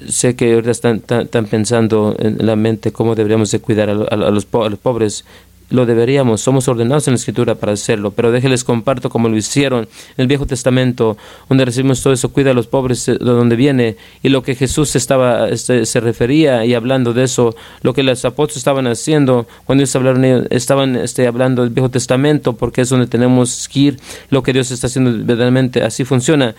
[0.10, 4.08] sé que ahorita están, están, pensando en la mente cómo deberíamos de cuidar a, los,
[4.10, 5.26] a los pobres,
[5.70, 9.84] lo deberíamos, somos ordenados en la Escritura para hacerlo, pero déjenles comparto como lo hicieron
[9.84, 11.18] en el Viejo Testamento,
[11.50, 14.56] donde recibimos todo eso, cuida a los pobres eh, de donde viene, y lo que
[14.56, 19.48] Jesús estaba, este, se refería y hablando de eso, lo que los apóstoles estaban haciendo,
[19.66, 24.00] cuando ellos hablaron, estaban este, hablando del Viejo Testamento, porque es donde tenemos que ir,
[24.30, 26.56] lo que Dios está haciendo verdaderamente, así funciona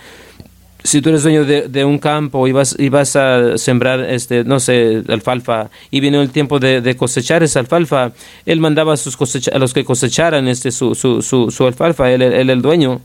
[0.89, 4.59] si tú eres dueño de, un campo y vas, y vas a sembrar, este, no
[4.59, 8.13] sé, alfalfa, y vino el tiempo de, cosechar esa alfalfa,
[8.47, 9.19] él mandaba a, sus
[9.49, 13.03] a los que cosecharan este, su, su, su, alfalfa, él, él, el dueño,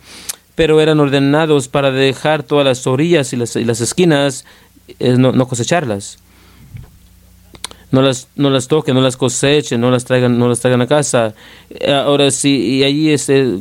[0.55, 4.45] pero eran ordenados para dejar todas las orillas y las, y las esquinas,
[4.99, 6.19] eh, no, no cosecharlas
[7.93, 10.87] no las, no las toquen, no las cosechen, no las traigan, no las traigan a
[10.87, 11.35] casa.
[11.69, 13.59] Eh, ahora sí, y allí este,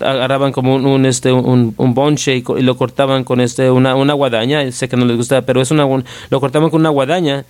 [0.00, 4.90] agarraban como un, este, un, un y, lo cortaban con este, una, una guadaña, sé
[4.90, 5.86] que no les gusta, pero es una,
[6.28, 7.46] lo cortaban con una guadaña,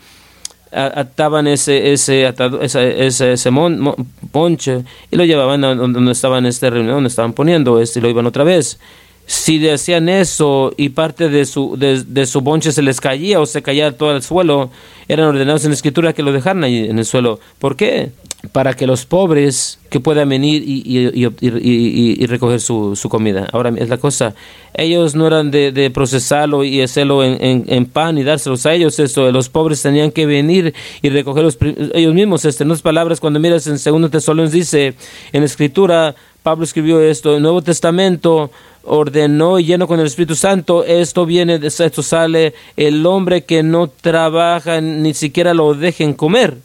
[0.70, 6.70] ataban ese, ese, atado, ese, ese, ese bonche y lo llevaban a donde estaban este
[6.70, 8.78] reunión, donde estaban poniendo, este, y lo iban otra vez
[9.26, 13.62] si decían eso y parte de su, de, su bonche se les caía o se
[13.62, 14.70] caía todo el suelo,
[15.08, 17.38] eran ordenados en escritura que lo dejaran ahí en el suelo.
[17.58, 18.10] ¿Por qué?
[18.50, 23.48] Para que los pobres que puedan venir y, y, y, recoger su, su, comida.
[23.52, 24.34] Ahora es la cosa,
[24.74, 28.74] ellos no eran de, de procesarlo y hacerlo en, en, en, pan y dárselos a
[28.74, 28.98] ellos.
[28.98, 31.56] Esto, los pobres tenían que venir y recogerlos
[31.94, 32.44] ellos mismos.
[32.44, 34.94] Este, en otras palabras, cuando miras en segundo Tesalonicenses dice
[35.32, 38.50] en escritura, Pablo escribió esto, el Nuevo Testamento
[38.84, 43.88] ordenó y lleno con el Espíritu Santo, esto viene, esto sale, el hombre que no
[43.88, 46.56] trabaja ni siquiera lo dejen comer.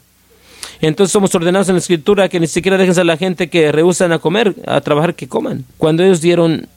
[0.80, 4.12] Entonces somos ordenados en la escritura que ni siquiera dejen a la gente que rehusan
[4.12, 5.64] a comer, a trabajar, que coman.
[5.76, 6.68] Cuando ellos dieron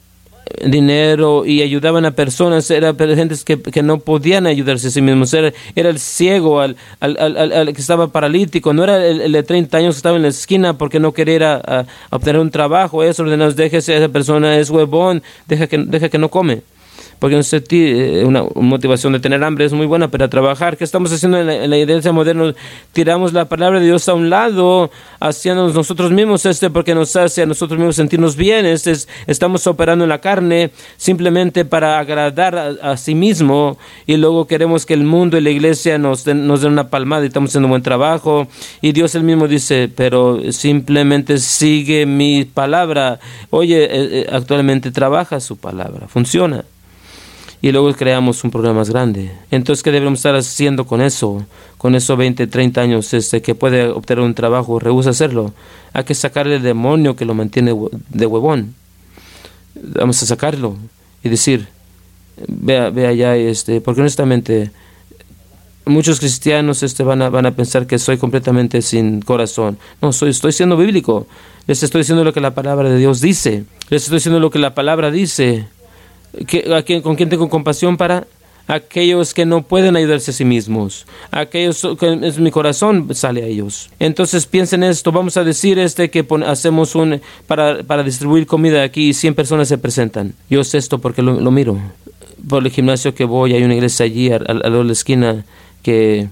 [0.66, 5.34] dinero y ayudaban a personas, eran gente que, que, no podían ayudarse a sí mismos.
[5.34, 9.78] Era, era el ciego, al, al, al, que estaba paralítico, no era el, de 30
[9.78, 13.04] años que estaba en la esquina porque no quería obtener un trabajo.
[13.04, 16.62] Es ordenado, déjese a esa persona, es huevón, deja que, deja que no come
[17.22, 20.76] porque eh, una motivación de tener hambre es muy buena para trabajar.
[20.76, 22.56] ¿Qué estamos haciendo en la, iglesia moderna?
[22.94, 27.44] Tiramos la palabra de Dios a un lado, haciéndonos nosotros mismos este porque nos hace
[27.44, 28.66] a nosotros mismos sentirnos bien.
[28.66, 28.94] Este
[29.28, 34.96] estamos operando en la carne simplemente para agradar a, sí mismo y luego queremos que
[34.96, 37.74] el mundo y la iglesia nos den, nos den una palmada y estamos haciendo un
[37.74, 38.48] buen trabajo.
[38.82, 43.20] Y Dios él mismo dice, pero simplemente sigue mi palabra.
[43.52, 46.66] Oye, eh, eh, actualmente trabaja su palabra, funciona
[47.62, 49.32] y luego creamos un problema más grande.
[49.52, 51.46] Entonces, ¿qué debemos estar haciendo con eso?
[51.78, 55.54] Con esos 20, 30 años este, que puede obtener un trabajo, rehúsa hacerlo.
[55.94, 57.76] Hay que sacarle el demonio que lo mantiene
[58.10, 58.74] de huevón.
[59.76, 60.76] Vamos a sacarlo
[61.24, 61.68] y decir,
[62.48, 64.72] vea, vea allá, este, porque honestamente
[65.86, 69.78] muchos cristianos este, van, a, van a pensar que soy completamente sin corazón.
[70.02, 71.28] No, soy, estoy siendo bíblico.
[71.68, 73.66] Les estoy diciendo lo que la palabra de Dios dice.
[73.90, 75.68] Les estoy diciendo lo que la palabra dice
[77.04, 78.26] con quién tengo compasión para
[78.68, 83.46] aquellos que no pueden ayudarse a sí mismos, aquellos que en mi corazón sale a
[83.46, 83.90] ellos.
[84.00, 89.10] Entonces piensen esto, vamos a decir este que hacemos un para, para distribuir comida aquí
[89.10, 90.34] y 100 personas se presentan.
[90.50, 91.80] Yo sé esto porque lo, miro.
[92.48, 95.46] Por el gimnasio que voy hay una iglesia allí a, la esquina
[95.84, 96.30] que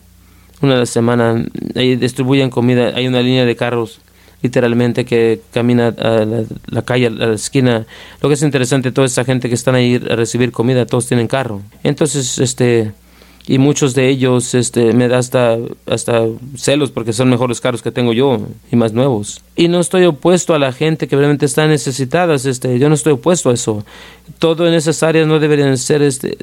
[0.62, 1.45] una de las semanas
[1.76, 4.00] ahí distribuyen comida, hay una línea de carros
[4.41, 6.25] literalmente que camina a
[6.67, 7.85] la, calle, a la esquina.
[8.21, 11.27] Lo que es interesante, toda esa gente que están ahí a recibir comida, todos tienen
[11.27, 11.61] carro.
[11.83, 12.93] Entonces, este,
[13.47, 16.25] y muchos de ellos este, me da hasta, hasta
[16.55, 18.39] celos porque son mejores carros que tengo yo
[18.71, 19.41] y más nuevos.
[19.55, 23.13] Y no estoy opuesto a la gente que realmente está necesitada, este, yo no estoy
[23.13, 23.85] opuesto a eso.
[24.37, 26.37] Todo en esas áreas no deberían ser este,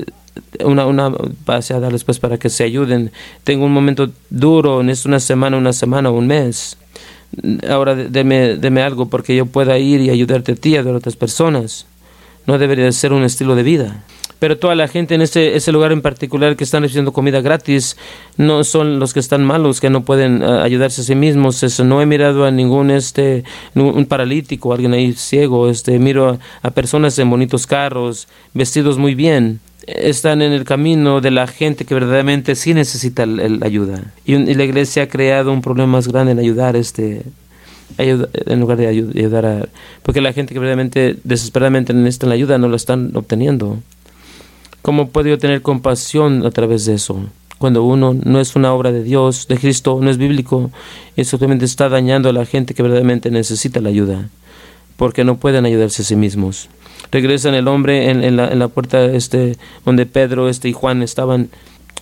[0.65, 1.13] una, una
[1.47, 3.13] base a darles pues para que se ayuden.
[3.45, 6.77] Tengo un momento duro, en una semana, una semana, un mes
[7.69, 11.87] ahora deme, deme algo porque yo pueda ir y ayudarte a ti a otras personas.
[12.47, 14.05] No debería ser un estilo de vida.
[14.39, 17.97] Pero toda la gente en ese, ese lugar en particular que están recibiendo comida gratis
[18.37, 21.63] no son los que están malos, que no pueden ah, ayudarse a sí mismos.
[21.63, 25.71] Eso, no he mirado a ningún este un paralítico, alguien ahí ciego.
[25.71, 31.31] Este, miro a personas en bonitos carros, vestidos muy bien están en el camino de
[31.31, 34.13] la gente que verdaderamente sí necesita la ayuda.
[34.25, 37.23] Y, la iglesia ha creado un problema más grande en ayudar este
[37.99, 39.69] en lugar de ayudar a
[40.03, 43.79] porque la gente que verdaderamente desesperadamente necesita la ayuda no la están obteniendo.
[44.83, 47.21] ¿Cómo puedo tener compasión a través de eso?
[47.59, 50.71] Cuando uno no es una obra de Dios, de Cristo, no es bíblico,
[51.17, 54.29] eso simplemente está dañando a la gente que verdaderamente necesita la ayuda,
[54.97, 56.69] porque no pueden ayudarse a sí mismos
[57.11, 61.03] regresan el hombre en, en, la, en la puerta este, donde Pedro este, y Juan
[61.03, 61.49] estaban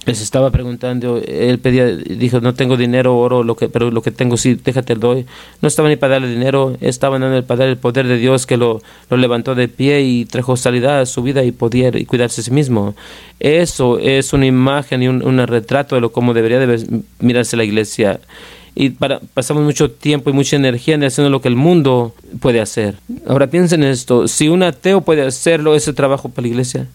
[0.07, 4.11] les estaba preguntando, él pedía, dijo, no tengo dinero, oro, lo que, pero lo que
[4.11, 5.25] tengo sí, déjate doy.
[5.63, 8.57] No estaban ni para darle dinero, estaban dando el, para el poder de Dios que
[8.57, 12.43] lo, lo levantó de pie y trajo salida a su vida y podía y cuidarse
[12.43, 12.95] a sí mismo.
[13.41, 17.65] Eso es una imagen y un, un retrato de lo como debería de mirarse la
[17.65, 18.21] iglesia
[18.75, 22.61] y para, pasamos mucho tiempo y mucha energía en haciendo lo que el mundo puede
[22.61, 22.97] hacer.
[23.27, 26.89] Ahora piensen en esto, si un ateo puede hacerlo, ese trabajo para la iglesia,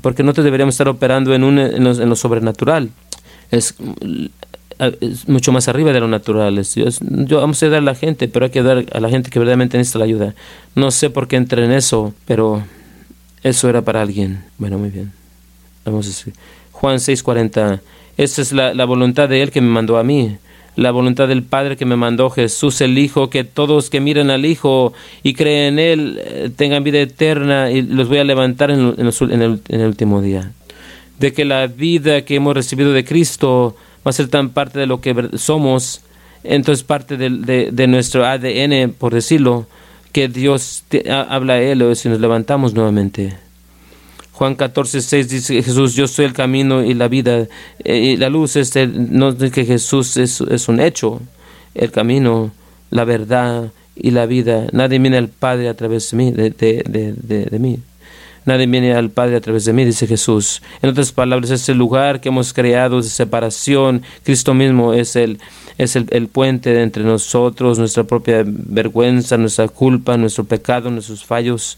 [0.00, 2.90] porque no te deberíamos estar operando en, un, en, lo, sobrenatural.
[3.50, 3.74] Es,
[5.26, 6.62] mucho más arriba de lo natural.
[6.62, 9.40] yo vamos a ayudar a la gente, pero hay que ayudar a la gente que
[9.40, 10.34] verdaderamente necesita la ayuda.
[10.76, 12.62] No sé por qué entré en eso, pero
[13.42, 14.44] eso era para alguien.
[14.56, 15.12] Bueno, muy bien.
[15.84, 16.32] Vamos a decir.
[16.70, 17.80] Juan 6:40.
[18.16, 20.38] Esa es la, la voluntad de Él que me mandó a mí
[20.78, 24.46] la voluntad del Padre que me mandó Jesús el Hijo, que todos que miren al
[24.46, 24.92] Hijo
[25.24, 29.86] y creen en Él eh, tengan vida eterna y los voy a levantar en, el,
[29.86, 30.52] último día.
[31.18, 33.74] De que la vida que hemos recibido de Cristo
[34.06, 36.02] va a ser tan parte de lo que somos,
[36.44, 39.66] entonces parte de, nuestro ADN, por decirlo,
[40.12, 40.84] que Dios
[41.28, 43.36] habla a Él si nos levantamos nuevamente.
[44.38, 47.48] Juan 14, 6 dice Jesús, yo soy el camino y la vida.
[47.82, 51.20] Eh, y la luz este, no es que Jesús es, es, un hecho,
[51.74, 52.52] el camino,
[52.90, 54.68] la verdad y la vida.
[54.70, 56.30] Nadie viene al Padre a través de mí.
[56.30, 57.80] De, de, de, mí.
[58.48, 60.62] Nadie viene al Padre a través de mí, dice Jesús.
[60.80, 65.38] En otras palabras, ese lugar que hemos creado de separación, Cristo mismo es el,
[65.76, 71.76] es el, puente entre nosotros, nuestra propia vergüenza, nuestra culpa, nuestro pecado, nuestros fallos.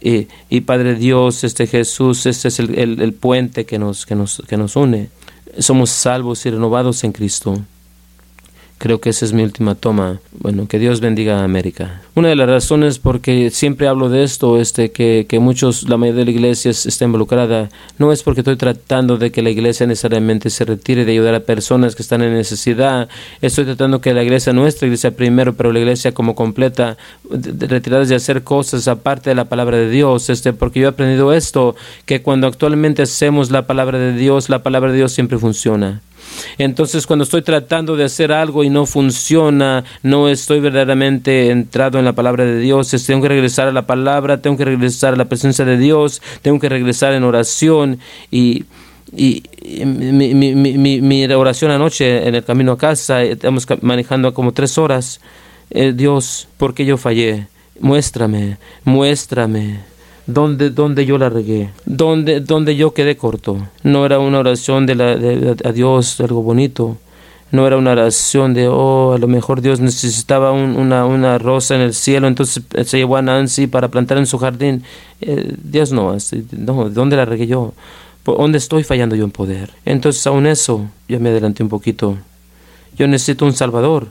[0.00, 4.44] Y, y Padre Dios, este Jesús, este es el, el puente que nos, que, nos,
[4.46, 5.08] que nos une.
[5.58, 7.60] Somos salvos y renovados en Cristo.
[8.82, 10.18] Creo que esa es mi última toma.
[10.40, 12.02] Bueno, que Dios bendiga a América.
[12.16, 15.96] Una de las razones por que siempre hablo de esto, este, que, que muchos, la
[15.96, 17.68] mayoría de la iglesia está involucrada,
[17.98, 21.40] no es porque estoy tratando de que la iglesia necesariamente se retire de ayudar a
[21.44, 23.08] personas que están en necesidad.
[23.40, 26.96] Estoy tratando que la iglesia, nuestra iglesia primero, pero la iglesia como completa,
[27.30, 30.28] retiradas de hacer cosas aparte de la palabra de Dios.
[30.28, 34.64] Este, porque yo he aprendido esto, que cuando actualmente hacemos la palabra de Dios, la
[34.64, 36.00] palabra de Dios siempre funciona.
[36.58, 42.04] Entonces, cuando estoy tratando de hacer algo y no funciona, no estoy verdaderamente entrado en
[42.04, 45.26] la palabra de Dios, tengo que regresar a la palabra, tengo que regresar a la
[45.26, 47.98] presencia de Dios, tengo que regresar en oración
[48.30, 48.64] y,
[49.14, 49.42] y,
[49.84, 55.20] mi, oración anoche en el camino a casa, estamos manejando como tres horas.
[55.70, 57.46] Eh, Dios, ¿por qué yo fallé?
[57.80, 59.91] Muéstrame, muéstrame
[60.26, 63.68] donde, donde yo la regué, donde, donde yo quedé corto.
[63.82, 66.96] No era una oración de, la, de, a Dios, algo bonito.
[67.50, 71.82] No era una oración de, oh, a lo mejor Dios necesitaba una, una rosa en
[71.82, 74.84] el cielo, entonces se llevó a Nancy para plantar en su jardín.
[75.20, 76.16] Eh, Dios no,
[76.52, 77.74] no, ¿dónde la regué yo?
[78.24, 79.70] ¿Dónde estoy fallando yo en poder?
[79.84, 82.16] Entonces, aún eso, yo me adelanté un poquito.
[82.96, 84.08] Yo necesito un Salvador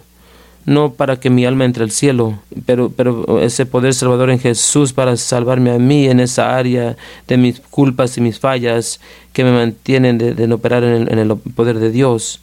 [0.66, 4.94] no para que mi alma entre al cielo, pero, pero ese poder salvador en Jesús
[4.94, 6.98] para salvarme a mí en esa área
[7.28, 9.00] de mis culpas y mis fallas
[9.34, 12.42] que me mantienen de, no operar en el, poder de Dios.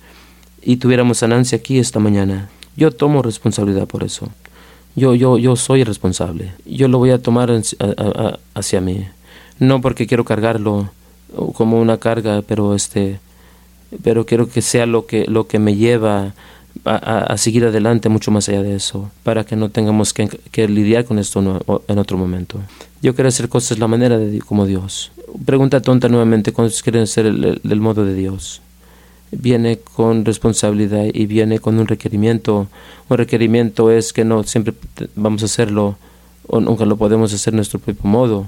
[0.63, 2.49] Y tuviéramos ganancia aquí esta mañana.
[2.77, 4.29] Yo tomo responsabilidad por eso.
[4.97, 6.53] Yo, yo, yo soy responsable.
[6.67, 7.51] Yo lo voy a tomar
[8.55, 9.07] hacia mí.
[9.61, 10.91] No porque quiero cargarlo
[11.55, 13.21] como una carga, pero este,
[14.03, 16.35] pero quiero que sea lo que, lo que me lleva
[16.85, 21.19] a, seguir adelante mucho más allá de eso, para que no tengamos que, lidiar con
[21.19, 21.41] esto
[21.87, 22.61] en otro momento.
[23.03, 25.13] Yo quiero hacer cosas la manera de como Dios.
[25.45, 28.61] Pregunta tonta nuevamente, ¿cuántos quieren ser el, modo de Dios?
[29.31, 32.69] Viene con responsabilidad y viene con un requerimiento.
[33.09, 34.75] Un requerimiento es que no siempre
[35.15, 35.97] vamos a hacerlo
[36.47, 38.47] o nunca lo podemos hacer nuestro propio modo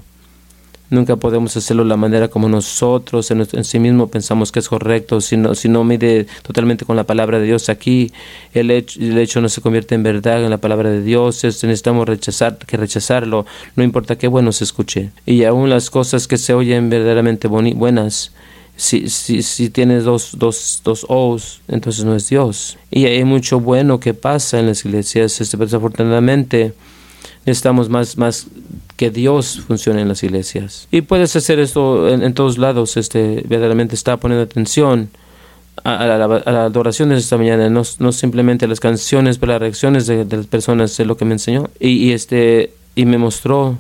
[0.91, 5.37] Nunca podemos hacerlo la manera como nosotros en, sí mismo pensamos que es correcto, si
[5.37, 8.13] no, si no mide totalmente con la palabra de Dios aquí,
[8.53, 12.09] el hecho, el hecho no se convierte en verdad en la palabra de Dios, necesitamos
[12.09, 15.11] rechazar, que rechazarlo, no importa qué bueno se escuche.
[15.27, 18.33] Y aún las cosas que se oyen verdaderamente buenas,
[18.75, 22.79] si, si, si tienes dos, dos, dos O's, entonces no es Dios.
[22.91, 26.75] Y hay mucho bueno que pasa en las iglesias, este, desafortunadamente
[27.47, 28.47] necesitamos más, más
[29.01, 30.87] que Dios funcione en las iglesias.
[30.91, 35.09] Y puedes hacer esto en, todos lados, este, verdaderamente está poniendo atención
[35.85, 40.27] a, la, adoración de esta mañana, no, no, simplemente las canciones, pero las reacciones de,
[40.27, 41.71] las personas, es lo que me enseñó.
[41.81, 43.79] Y, este, y me mostró,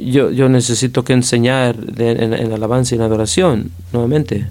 [0.00, 4.46] yo, yo necesito que enseñar en, en alabanza y en adoración, nuevamente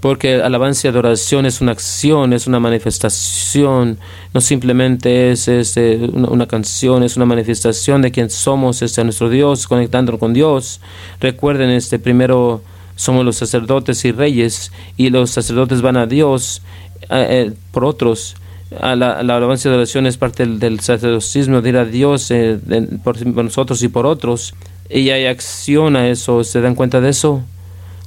[0.00, 3.98] porque alabanza y adoración es una acción, es una manifestación,
[4.32, 9.66] no simplemente es este, una, canción, es una manifestación de quien somos, este, nuestro Dios,
[9.66, 10.80] conectándonos con Dios.
[11.20, 12.62] Recuerden, este, primero
[12.94, 16.62] somos los sacerdotes y reyes, y los sacerdotes van a Dios
[17.10, 18.36] eh, eh, por otros.
[18.70, 22.58] La, alabanza y adoración es parte del, sacerdotismo, de ir a Dios eh,
[23.02, 24.54] por nosotros y por otros.
[24.90, 27.42] Y hay acción a eso, ¿se dan cuenta de eso?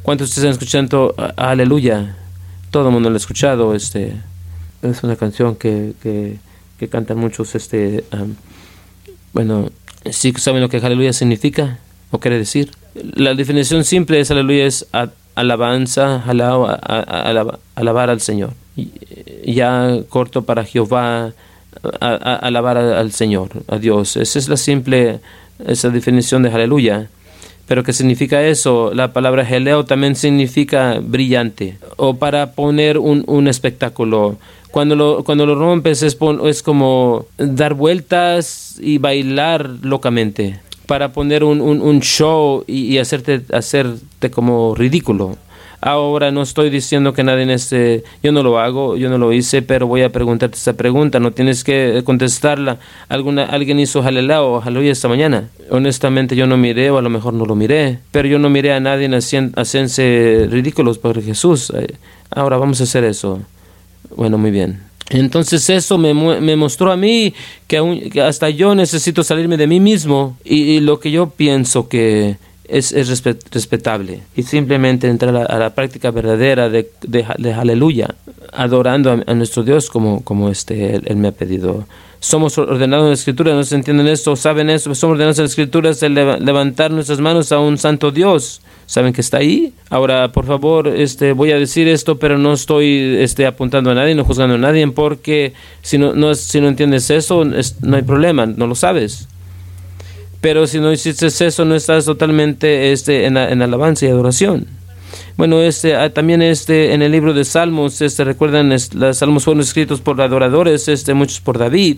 [0.03, 2.15] ¿Cuántos de ustedes han escuchado Aleluya?
[2.71, 3.75] Todo el mundo lo ha escuchado.
[3.75, 4.13] Este,
[4.81, 7.53] es una canción que, que, cantan muchos.
[7.53, 8.03] Este,
[9.33, 9.69] bueno,
[10.09, 11.77] ¿sí saben lo que Aleluya significa
[12.09, 12.71] o quiere decir?
[12.95, 14.87] La definición simple es Aleluya es
[15.35, 16.23] alabanza,
[17.75, 18.53] alabar al Señor.
[19.45, 21.33] Ya corto para Jehová,
[21.99, 24.17] alabar al Señor, a Dios.
[24.17, 25.19] Esa es la simple
[25.67, 27.09] esa definición de Aleluya.
[27.71, 28.91] Pero ¿qué significa eso?
[28.93, 34.35] La palabra geleo también significa brillante o para poner un, un espectáculo.
[34.71, 41.45] Cuando lo, cuando lo rompes es, es como dar vueltas y bailar locamente para poner
[41.45, 45.37] un, un, show y, y, hacerte, hacerte como ridículo.
[45.81, 49.63] Ahora no estoy diciendo que nadie este, yo no lo hago, yo no lo hice,
[49.63, 52.77] pero voy a preguntarte esta pregunta, no tienes que contestarla.
[53.09, 55.49] ¿Alguna, ¿Alguien hizo jalelá o aleluya esta mañana?
[55.71, 58.73] Honestamente yo no miré o a lo mejor no lo miré, pero yo no miré
[58.73, 61.73] a nadie haciéndose ridículos por Jesús.
[62.29, 63.41] Ahora vamos a hacer eso.
[64.15, 64.91] Bueno, muy bien.
[65.09, 67.33] Entonces eso me, me mostró a mí
[67.67, 72.37] que, que, hasta yo necesito salirme de mí mismo y, lo que yo pienso que
[72.71, 73.09] es, es
[73.51, 78.15] respetable y simplemente entrar a, la práctica verdadera de, de, aleluya,
[78.53, 81.85] adorando a, nuestro Dios como, como este, él, me ha pedido.
[82.19, 85.49] Somos ordenados en la Escritura, no se entienden esto, saben eso, somos ordenados en la
[85.49, 88.61] Escritura, es levantar nuestras manos a un santo Dios
[88.91, 89.71] saben que está ahí.
[89.89, 94.15] Ahora, por favor, este, voy a decir esto, pero no estoy este, apuntando a nadie,
[94.15, 98.45] no juzgando a nadie, porque si no, no, si no entiendes eso, no hay problema,
[98.45, 99.29] no lo sabes.
[100.41, 104.67] Pero si no hiciste eso, no estás totalmente este, en, en alabanza y adoración.
[105.37, 109.61] Bueno, este, ah, también este, en el libro de Salmos, este, recuerdan, los Salmos fueron
[109.61, 111.97] escritos por adoradores, este, muchos por David.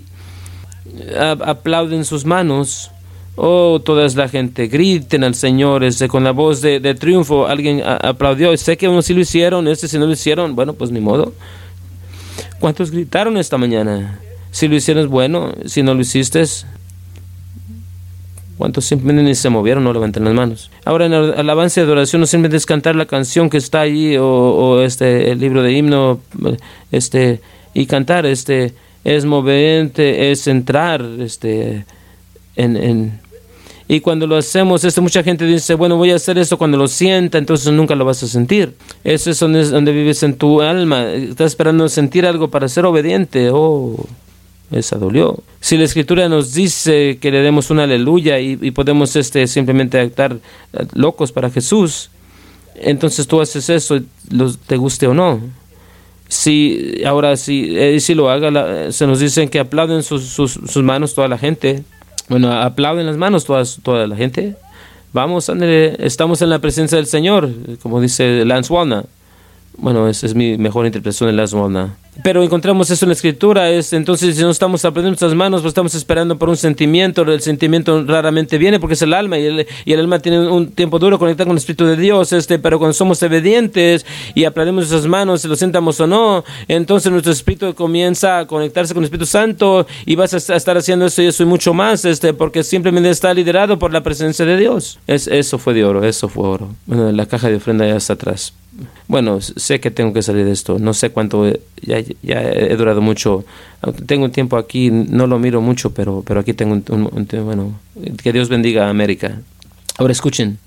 [1.42, 2.92] aplauden sus manos
[3.36, 7.48] Oh, toda la gente, griten al Señor, este, con la voz de, triunfo.
[7.48, 8.56] Alguien aplaudió.
[8.58, 11.34] Sé que unos sí lo hicieron, este si no lo hicieron, bueno, pues ni modo.
[12.60, 14.20] ¿Cuántos gritaron esta mañana?
[14.52, 16.44] Si lo hicieron es bueno, si no lo hiciste,
[18.58, 20.72] ¿cuántos simplemente se movieron, no levantan las manos?
[20.86, 24.18] Ahora en el alabanza y adoración no simplemente es cantar la canción que está ahí
[24.18, 26.20] o, o este, el libro de himno
[26.92, 27.42] este,
[27.74, 28.74] y cantar, este,
[29.04, 31.86] es movente, es entrar este,
[32.56, 33.24] en, en
[33.88, 36.88] y cuando lo hacemos, esto, mucha gente dice, bueno, voy a hacer esto cuando lo
[36.88, 38.76] sienta, entonces nunca lo vas a sentir.
[39.04, 41.12] Eso es donde, donde vives en tu alma.
[41.12, 43.50] Estás esperando sentir algo para ser obediente.
[43.52, 44.06] Oh,
[44.76, 45.40] esa dolió.
[45.60, 50.34] Si la escritura nos dice que le demos una aleluya y, podemos este, simplemente estar
[50.34, 52.10] eh, locos para Jesús,
[52.76, 54.00] entonces tú haces eso,
[54.68, 55.42] te guste o no.
[56.28, 61.14] Si ahora si, eh, si lo haga, se nos dicen que aplauden sus, sus, manos
[61.14, 61.84] toda la gente.
[62.30, 64.56] Bueno, aplauden las manos todas, toda la gente.
[65.12, 67.52] Vamos, estamos en la presencia del Señor,
[67.84, 69.06] como dice Lance Walna.
[69.78, 71.96] Bueno, esa es mi mejor interpretación de Lance Walna.
[72.22, 75.72] Pero encontramos eso en la escritura, es entonces si no estamos aprendiendo nuestras manos, pues
[75.72, 79.68] estamos esperando por un sentimiento, el sentimiento raramente viene porque es el alma y el,
[79.84, 82.78] y el alma tiene un tiempo duro conectado con el Espíritu de Dios, este, pero
[82.78, 84.06] cuando somos obedientes
[84.36, 88.94] y aplaudimos nuestras manos, si lo sentamos o no, entonces nuestro espíritu comienza a conectarse
[88.94, 92.06] con el Espíritu Santo y vas a estar haciendo eso y eso y mucho más,
[92.06, 95.00] este, porque simplemente está liderado por la presencia de Dios.
[95.08, 96.70] Es, eso fue de oro, eso fue oro.
[96.86, 98.54] Bueno, la caja de ofrenda ya está atrás
[99.08, 101.46] bueno, sé que tengo que salir de esto, no sé cuánto,
[101.82, 103.46] ya, ya he durado mucho,
[104.06, 107.80] tengo un tiempo aquí, no lo miro mucho, pero, pero aquí tengo un, bueno,
[108.22, 109.40] que Dios bendiga a América.
[109.98, 110.58] Ahora escuchen,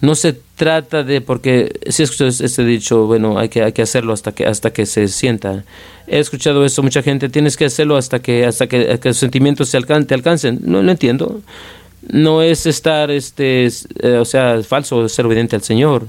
[0.00, 4.12] no se trata de, porque si escuchado este dicho, bueno, hay que, hay que hacerlo
[4.12, 5.64] hasta que, hasta que se sienta.
[6.06, 9.80] He escuchado eso, mucha gente, tienes que hacerlo hasta que, hasta que, los sentimientos se
[9.80, 10.60] te alcancen.
[10.64, 11.40] No lo entiendo.
[12.08, 16.06] No es estar, este, eh, o sea, falso, ser obediente al Señor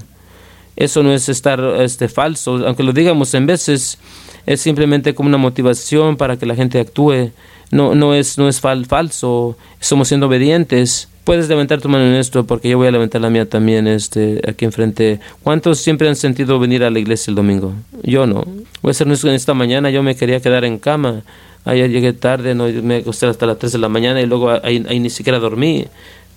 [0.76, 3.98] eso no es estar este, falso, aunque lo digamos en veces,
[4.46, 7.30] es simplemente como una motivación para que la gente actúe.
[7.70, 11.08] No, no es, no es falso, somos siendo obedientes.
[11.24, 14.40] Puedes levantar tu mano en esto porque yo voy a levantar la mía también este,
[14.46, 15.20] aquí enfrente.
[15.42, 17.72] ¿Cuántos siempre han sentido venir a la iglesia el domingo?
[18.02, 18.44] Yo no.
[18.82, 21.22] Voy a ser esta mañana, yo me quería quedar en cama.
[21.64, 25.00] Ayer llegué tarde, no, me acosté hasta las 3 de la mañana y luego ahí
[25.00, 25.86] ni siquiera dormí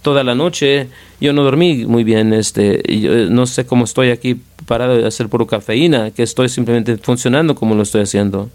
[0.01, 0.87] toda la noche.
[1.19, 5.07] Yo no dormí muy bien, este, yo eh, no sé cómo estoy aquí parado de
[5.07, 8.49] hacer puro cafeína, que estoy simplemente funcionando como lo estoy haciendo.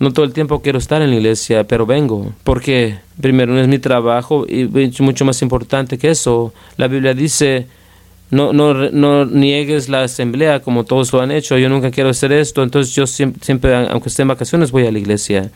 [0.00, 2.32] No todo el tiempo quiero estar en la iglesia, pero vengo.
[2.42, 4.66] Porque, primero, no es mi trabajo y
[5.00, 6.52] mucho más importante que eso.
[6.76, 7.66] La Biblia dice,
[8.30, 11.58] no, no, no niegues la asamblea como todos lo han hecho.
[11.58, 14.98] Yo nunca quiero hacer esto, entonces yo siempre, aunque esté en vacaciones, voy a la
[14.98, 15.50] iglesia.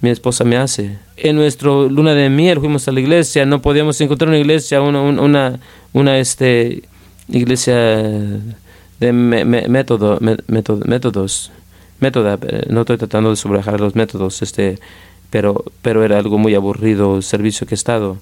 [0.00, 0.98] Mi esposa me hace.
[1.16, 5.58] En nuestro luna de miel fuimos a la iglesia, no podíamos encontrar una iglesia, una,
[5.92, 6.82] una, este,
[7.28, 11.50] iglesia de método, método, métodos.
[12.00, 12.36] Métoda,
[12.68, 14.80] no estoy tratando de subrajar los métodos, este,
[15.30, 18.18] pero, pero era algo muy aburrido el servicio que he estado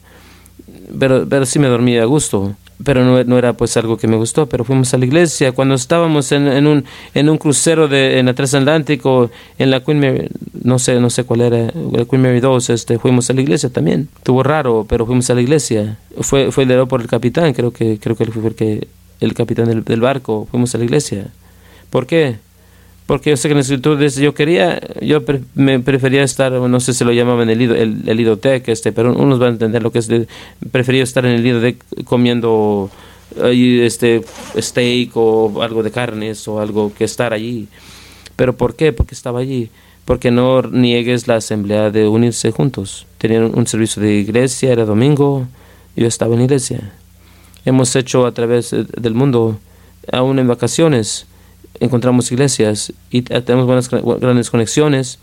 [0.99, 2.55] pero, pero sí me dormí a gusto.
[2.83, 5.53] Pero no, no, era pues algo que me gustó, pero fuimos a la iglesia.
[5.53, 10.01] Cuando estábamos en, en un, en un crucero de, en el transatlántico, en la Queen
[10.01, 10.29] Mary,
[10.63, 13.69] no sé, no sé cuál era, la Queen Mary 2, este, fuimos a la iglesia
[13.69, 14.09] también.
[14.17, 15.99] Estuvo raro, pero fuimos a la iglesia.
[16.21, 18.89] Fue, fue liderado por el capitán, creo que, creo que fue el,
[19.21, 20.49] el capitán del, del barco.
[20.51, 21.27] Fuimos a la iglesia.
[21.91, 22.39] ¿Por qué?
[23.11, 25.21] Porque yo sé que en la escritura dice, yo quería, yo
[25.57, 29.41] me prefería estar, no sé si lo llamaban el, el, el idotec, este, pero unos
[29.41, 30.09] van a entender lo que es,
[30.71, 32.89] prefería estar en el idotec comiendo
[33.37, 34.23] este
[34.57, 37.67] steak o algo de carnes o algo que estar allí.
[38.37, 38.93] ¿Pero por qué?
[38.93, 39.71] Porque estaba allí.
[40.05, 43.09] Porque no niegues la asamblea de unirse juntos.
[43.19, 45.49] Tenían un servicio de iglesia, era domingo,
[45.97, 46.93] yo estaba en iglesia.
[47.65, 49.59] Hemos hecho a través del mundo,
[50.13, 51.27] aún en vacaciones,
[51.81, 55.19] encontramos iglesias y tenemos buenas, grandes conexiones,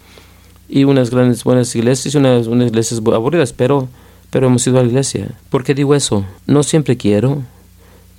[0.69, 3.87] y unas grandes buenas iglesias y unas, iglesias aburridas, pero,
[4.29, 5.29] pero hemos ido a la iglesia.
[5.49, 6.25] ¿Por qué digo eso?
[6.45, 7.43] No siempre quiero,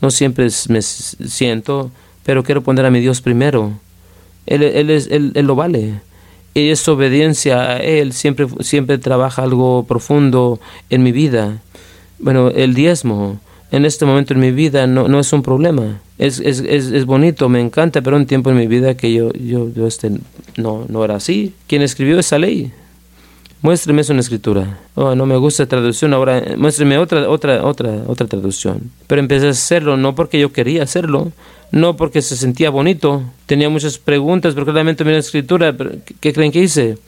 [0.01, 1.91] no siempre me siento,
[2.25, 3.73] pero quiero poner a mi Dios primero.
[4.47, 6.01] Él, él, es, él, él lo vale.
[6.55, 10.59] Y es obediencia a Él, siempre, siempre trabaja algo profundo
[10.91, 11.59] en mi vida.
[12.19, 13.39] Bueno, el diezmo
[13.71, 16.01] en este momento en mi vida no, no es un problema.
[16.19, 19.33] Es, es, es, es, bonito, me encanta, pero un tiempo en mi vida que yo,
[19.33, 20.11] yo, yo este,
[20.57, 21.55] no, no era así.
[21.67, 22.73] ¿Quién escribió esa ley?
[23.61, 24.79] Muéstreme eso en escritura.
[24.95, 28.91] Oh, no me gusta traducción, ahora muéstreme otra, otra, otra, otra traducción.
[29.07, 31.33] Pero empecé a hacerlo no porque yo quería hacerlo,
[31.71, 33.23] no porque se sentía bonito.
[33.47, 35.77] Tenía muchas preguntas, pero claramente me la escritura.
[36.21, 36.99] ¿Qué creen que hice?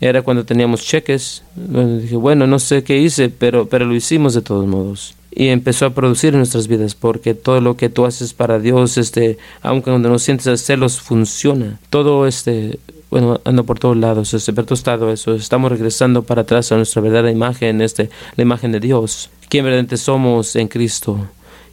[0.00, 1.42] Era cuando teníamos cheques.
[1.54, 5.48] Bueno, dije, bueno, no sé qué hice, pero, pero lo hicimos de todos modos y
[5.48, 9.38] empezó a producir en nuestras vidas, porque todo lo que tú haces para Dios, este,
[9.62, 11.80] aunque cuando no sientes hacerlos, funciona.
[11.90, 12.78] Todo este,
[13.10, 17.00] bueno, anda por todos lados, este, pero estado eso, estamos regresando para atrás a nuestra
[17.02, 21.18] verdadera imagen, este, la imagen de Dios, quién verdaderamente somos en Cristo,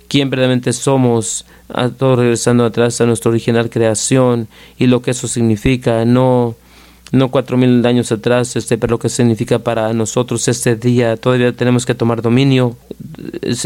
[0.08, 4.48] quién verdaderamente somos, a todo regresando atrás a nuestra original creación
[4.78, 6.56] y lo que eso significa, no
[7.12, 11.18] no cuatro mil años atrás, este, pero lo que significa para nosotros este día.
[11.18, 12.76] Todavía tenemos que tomar dominio.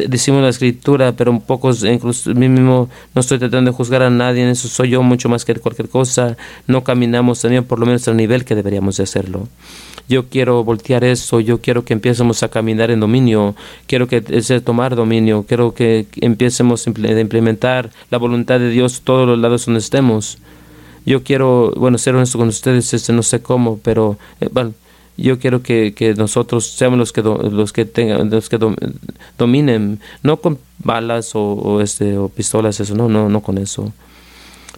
[0.07, 4.43] Decimos la escritura, pero un poco, incluso mismo no estoy tratando de juzgar a nadie,
[4.43, 6.37] en eso soy yo mucho más que cualquier cosa.
[6.67, 9.47] No caminamos también por lo menos al nivel que deberíamos de hacerlo.
[10.09, 13.55] Yo quiero voltear eso, yo quiero que empecemos a caminar en dominio,
[13.87, 19.25] quiero que ese tomar dominio, quiero que empecemos a implementar la voluntad de Dios todos
[19.25, 20.39] los lados donde estemos
[21.05, 24.73] yo quiero, bueno, ser honesto con ustedes, este, no sé cómo, pero eh, bueno,
[25.17, 28.59] yo quiero que, que, nosotros seamos los que los que tengan los que
[29.37, 33.93] dominen no con balas o, o, este o pistolas eso no no no con eso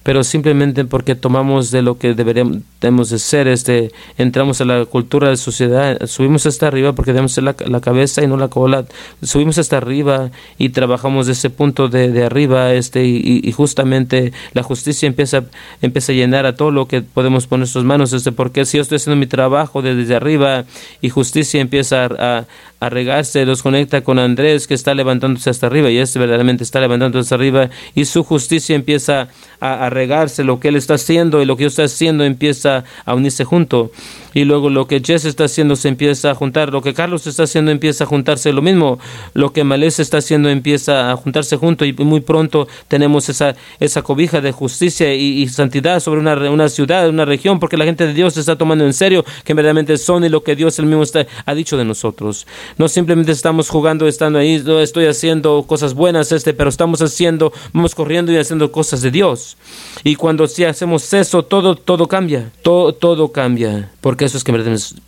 [0.05, 5.29] pero simplemente porque tomamos de lo que deberíamos de ser, este, entramos a la cultura
[5.29, 8.85] de sociedad, subimos hasta arriba porque debemos ser la, la, cabeza y no la cola,
[9.23, 10.29] subimos hasta arriba
[10.59, 15.45] y trabajamos de ese punto de, de arriba, este, y, y, justamente la justicia empieza,
[15.81, 18.77] empieza a llenar a todo lo que podemos poner en sus manos, este, porque si
[18.77, 20.65] yo estoy haciendo mi trabajo desde arriba
[21.01, 22.45] y justicia empieza a,
[22.79, 26.79] a regarse, los conecta con Andrés que está levantándose hasta arriba y este verdaderamente está
[26.79, 29.29] levantándose hasta arriba y su justicia empieza
[29.59, 32.83] a, a regarse, lo que él está haciendo y lo que yo estoy haciendo empieza
[33.05, 33.91] a unirse junto
[34.35, 37.43] y luego lo que Jess está haciendo se empieza a juntar, lo que Carlos está
[37.43, 38.99] haciendo empieza a juntarse lo mismo,
[39.33, 44.01] lo que Malés está haciendo empieza a juntarse junto y muy pronto tenemos esa, esa
[44.01, 48.13] cobija de justicia y, santidad sobre una, una ciudad, una región, porque la gente de
[48.13, 51.25] Dios está tomando en serio que verdaderamente son y lo que Dios el mismo está,
[51.45, 52.45] ha dicho de nosotros.
[52.77, 57.53] No simplemente estamos jugando, estando ahí, no estoy haciendo cosas buenas, este, pero estamos haciendo,
[57.71, 59.55] vamos corriendo y haciendo cosas de Dios.
[60.03, 64.51] Y cuando si hacemos eso, todo, todo cambia, todo, todo cambia, porque eso es que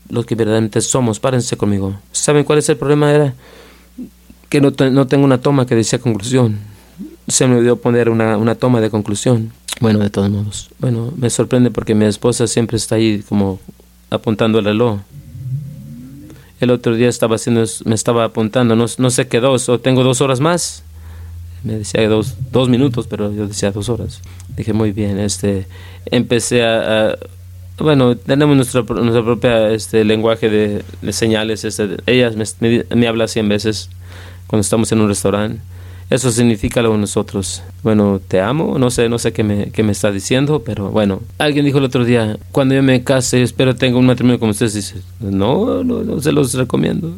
[0.09, 1.20] lo que verdaderamente somos.
[1.20, 1.99] Párense conmigo.
[2.11, 3.11] ¿Saben cuál es el problema?
[3.11, 3.34] Era
[4.49, 6.59] que no, no tengo una toma que decía conclusión.
[7.28, 9.51] Se me olvidó poner una, una toma de conclusión.
[9.80, 10.70] Bueno, de todos modos.
[10.80, 13.59] Bueno, me sorprende porque mi esposa siempre está ahí como
[14.09, 14.99] apuntando el reloj.
[16.59, 20.03] El otro día estaba haciendo, me estaba apuntando, no, no sé qué dos, o tengo
[20.03, 20.84] dos horas más.
[21.63, 24.22] Me decía dos, dos minutos, pero yo decía dos horas.
[24.55, 25.68] Dije, muy bien, este,
[26.05, 27.15] empecé a
[27.80, 31.64] bueno, tenemos nuestro, nuestro propio este, lenguaje de, señales.
[31.64, 32.32] Este, ella
[32.96, 33.90] me, habla cien veces
[34.48, 35.62] cuando estamos en un restaurante.
[36.10, 37.62] Eso significa lo de nosotros.
[37.84, 41.22] Bueno, te amo, no sé, no sé qué me, qué me está diciendo, pero bueno.
[41.38, 44.74] Alguien dijo el otro día, cuando yo me case, espero tenga un matrimonio como ustedes.
[44.74, 47.14] Dice, no, no, no se los recomiendo.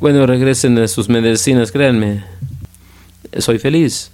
[0.00, 2.24] Bueno, regresen a sus medicinas, créanme.
[3.38, 4.12] Soy feliz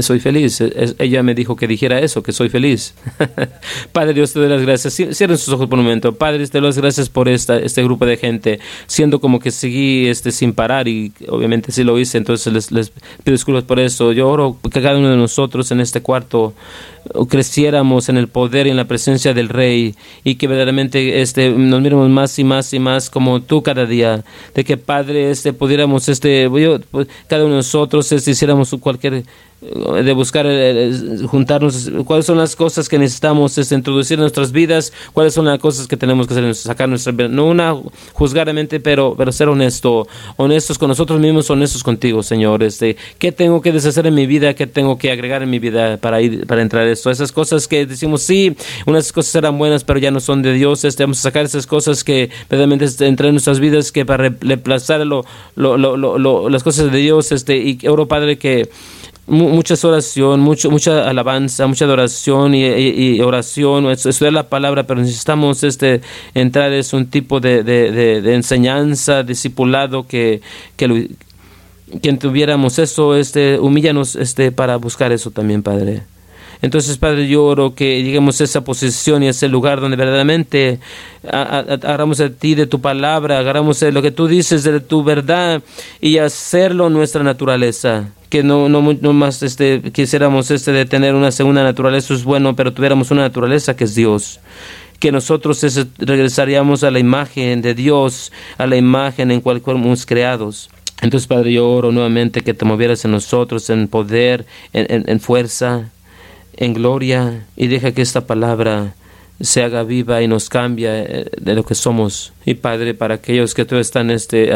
[0.00, 0.62] soy feliz.
[0.98, 2.94] ella me dijo que dijera eso, que soy feliz.
[3.92, 4.94] Padre Dios, te doy las gracias.
[4.94, 6.14] Cierren sus ojos por un momento.
[6.14, 10.06] Padre, te doy las gracias por esta, este grupo de gente, siendo como que seguí
[10.06, 14.12] este, sin parar y obviamente sí lo hice, entonces les, les pido disculpas por eso.
[14.12, 16.54] Yo oro que cada uno de nosotros en este cuarto
[17.28, 19.94] creciéramos en el poder y en la presencia del Rey
[20.24, 24.24] y que verdaderamente este, nos miremos más y más y más como tú cada día,
[24.54, 29.24] de que Padre este, pudiéramos, este, pues, cada uno de nosotros este, hiciéramos cualquier
[29.60, 30.90] de buscar eh,
[31.26, 35.58] juntarnos cuáles son las cosas que necesitamos este, introducir en nuestras vidas cuáles son las
[35.58, 37.76] cosas que tenemos que hacer sacar nuestra no una
[38.14, 43.60] juzgaramente pero pero ser honesto honestos con nosotros mismos honestos contigo Señor este qué tengo
[43.60, 46.62] que deshacer en mi vida qué tengo que agregar en mi vida para ir para
[46.62, 50.42] entrar esto, esas cosas que decimos, sí, unas cosas eran buenas, pero ya no son
[50.42, 54.04] de Dios, este, vamos a sacar esas cosas que verdaderamente entran en nuestras vidas, que
[54.04, 55.24] para reemplazar lo,
[55.56, 58.68] lo, lo, las cosas de Dios, este, y oro Padre que
[59.30, 66.00] muchas oración, mucho, mucha alabanza, mucha adoración y, oración, estudiar la palabra, pero necesitamos este
[66.34, 70.40] entrar es un tipo de, enseñanza, discipulado que,
[70.76, 71.10] que
[72.02, 76.02] quien tuviéramos eso, este, humíllanos este, para buscar eso también, Padre.
[76.62, 80.78] Entonces, Padre, yo oro que lleguemos a esa posición y a ese lugar donde verdaderamente
[81.30, 85.62] agarramos de ti, de tu palabra, agarramos de lo que tú dices, de tu verdad
[86.00, 88.10] y hacerlo nuestra naturaleza.
[88.28, 92.54] Que no, no, no más este, quisiéramos este, de tener una segunda naturaleza, es bueno,
[92.54, 94.40] pero tuviéramos una naturaleza que es Dios
[95.00, 95.64] que nosotros
[95.96, 100.68] regresaríamos a la imagen de Dios, a la imagen en cual fuimos creados.
[101.00, 104.44] Entonces, Padre, yo oro nuevamente que te movieras en nosotros, en poder,
[104.74, 105.90] en fuerza,
[106.60, 108.94] en gloria y deja que esta palabra
[109.40, 112.32] se haga viva y nos cambie eh, de lo que somos.
[112.44, 114.52] Y Padre, para aquellos que todavía están este,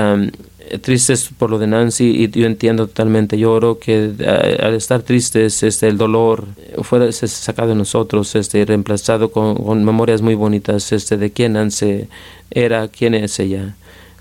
[0.83, 5.63] tristes por lo de Nancy, y yo entiendo totalmente, yo que eh, al estar tristes,
[5.63, 6.45] este, el dolor
[6.83, 12.07] fuera sacado de nosotros, este, reemplazado con, memorias muy bonitas este, de quién Nancy
[12.51, 13.75] era, quién es ella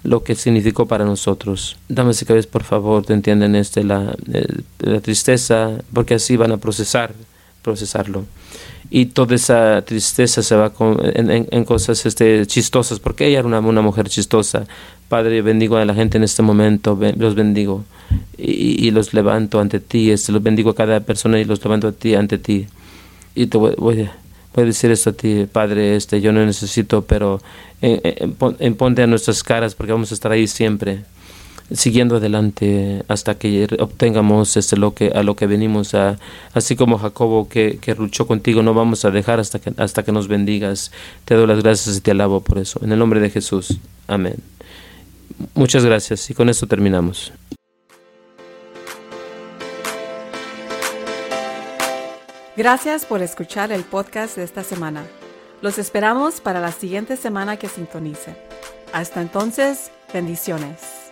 [0.04, 1.78] lo que significó para nosotros.
[1.88, 3.86] Dame si cabeza, por favor, te entienden este, eh,
[4.80, 7.14] la tristeza, porque así van a procesar
[7.64, 8.26] procesarlo.
[8.92, 13.82] Y toda esa tristeza se va en, cosas este, chistosas, porque ella era una, una,
[13.82, 14.68] mujer chistosa.
[15.10, 17.86] Padre, bendigo a la gente en este momento, los bendigo
[18.38, 21.92] y, los levanto ante ti, este, los bendigo a cada persona y los levanto a
[21.92, 22.68] ti, ante ti.
[23.34, 24.10] Y te voy,
[24.56, 27.42] a decir esto a ti, Padre, este, yo no necesito, pero
[27.82, 31.04] en, en, ponte a nuestras caras porque vamos a estar ahí siempre
[31.72, 36.18] siguiendo adelante hasta que obtengamos este, lo que, a lo que venimos a,
[36.54, 40.12] así como Jacobo que, que luchó contigo, no vamos a dejar hasta que, hasta que
[40.12, 40.92] nos bendigas.
[41.26, 42.80] Te doy las gracias y te alabo por eso.
[42.84, 43.78] En el nombre de Jesús.
[44.08, 44.36] Amén.
[45.56, 47.32] Muchas gracias y con esto terminamos.
[52.56, 55.04] Gracias por escuchar el podcast de esta semana.
[55.62, 58.36] Los esperamos para la siguiente semana que sintonice.
[58.92, 61.03] Hasta entonces, bendiciones.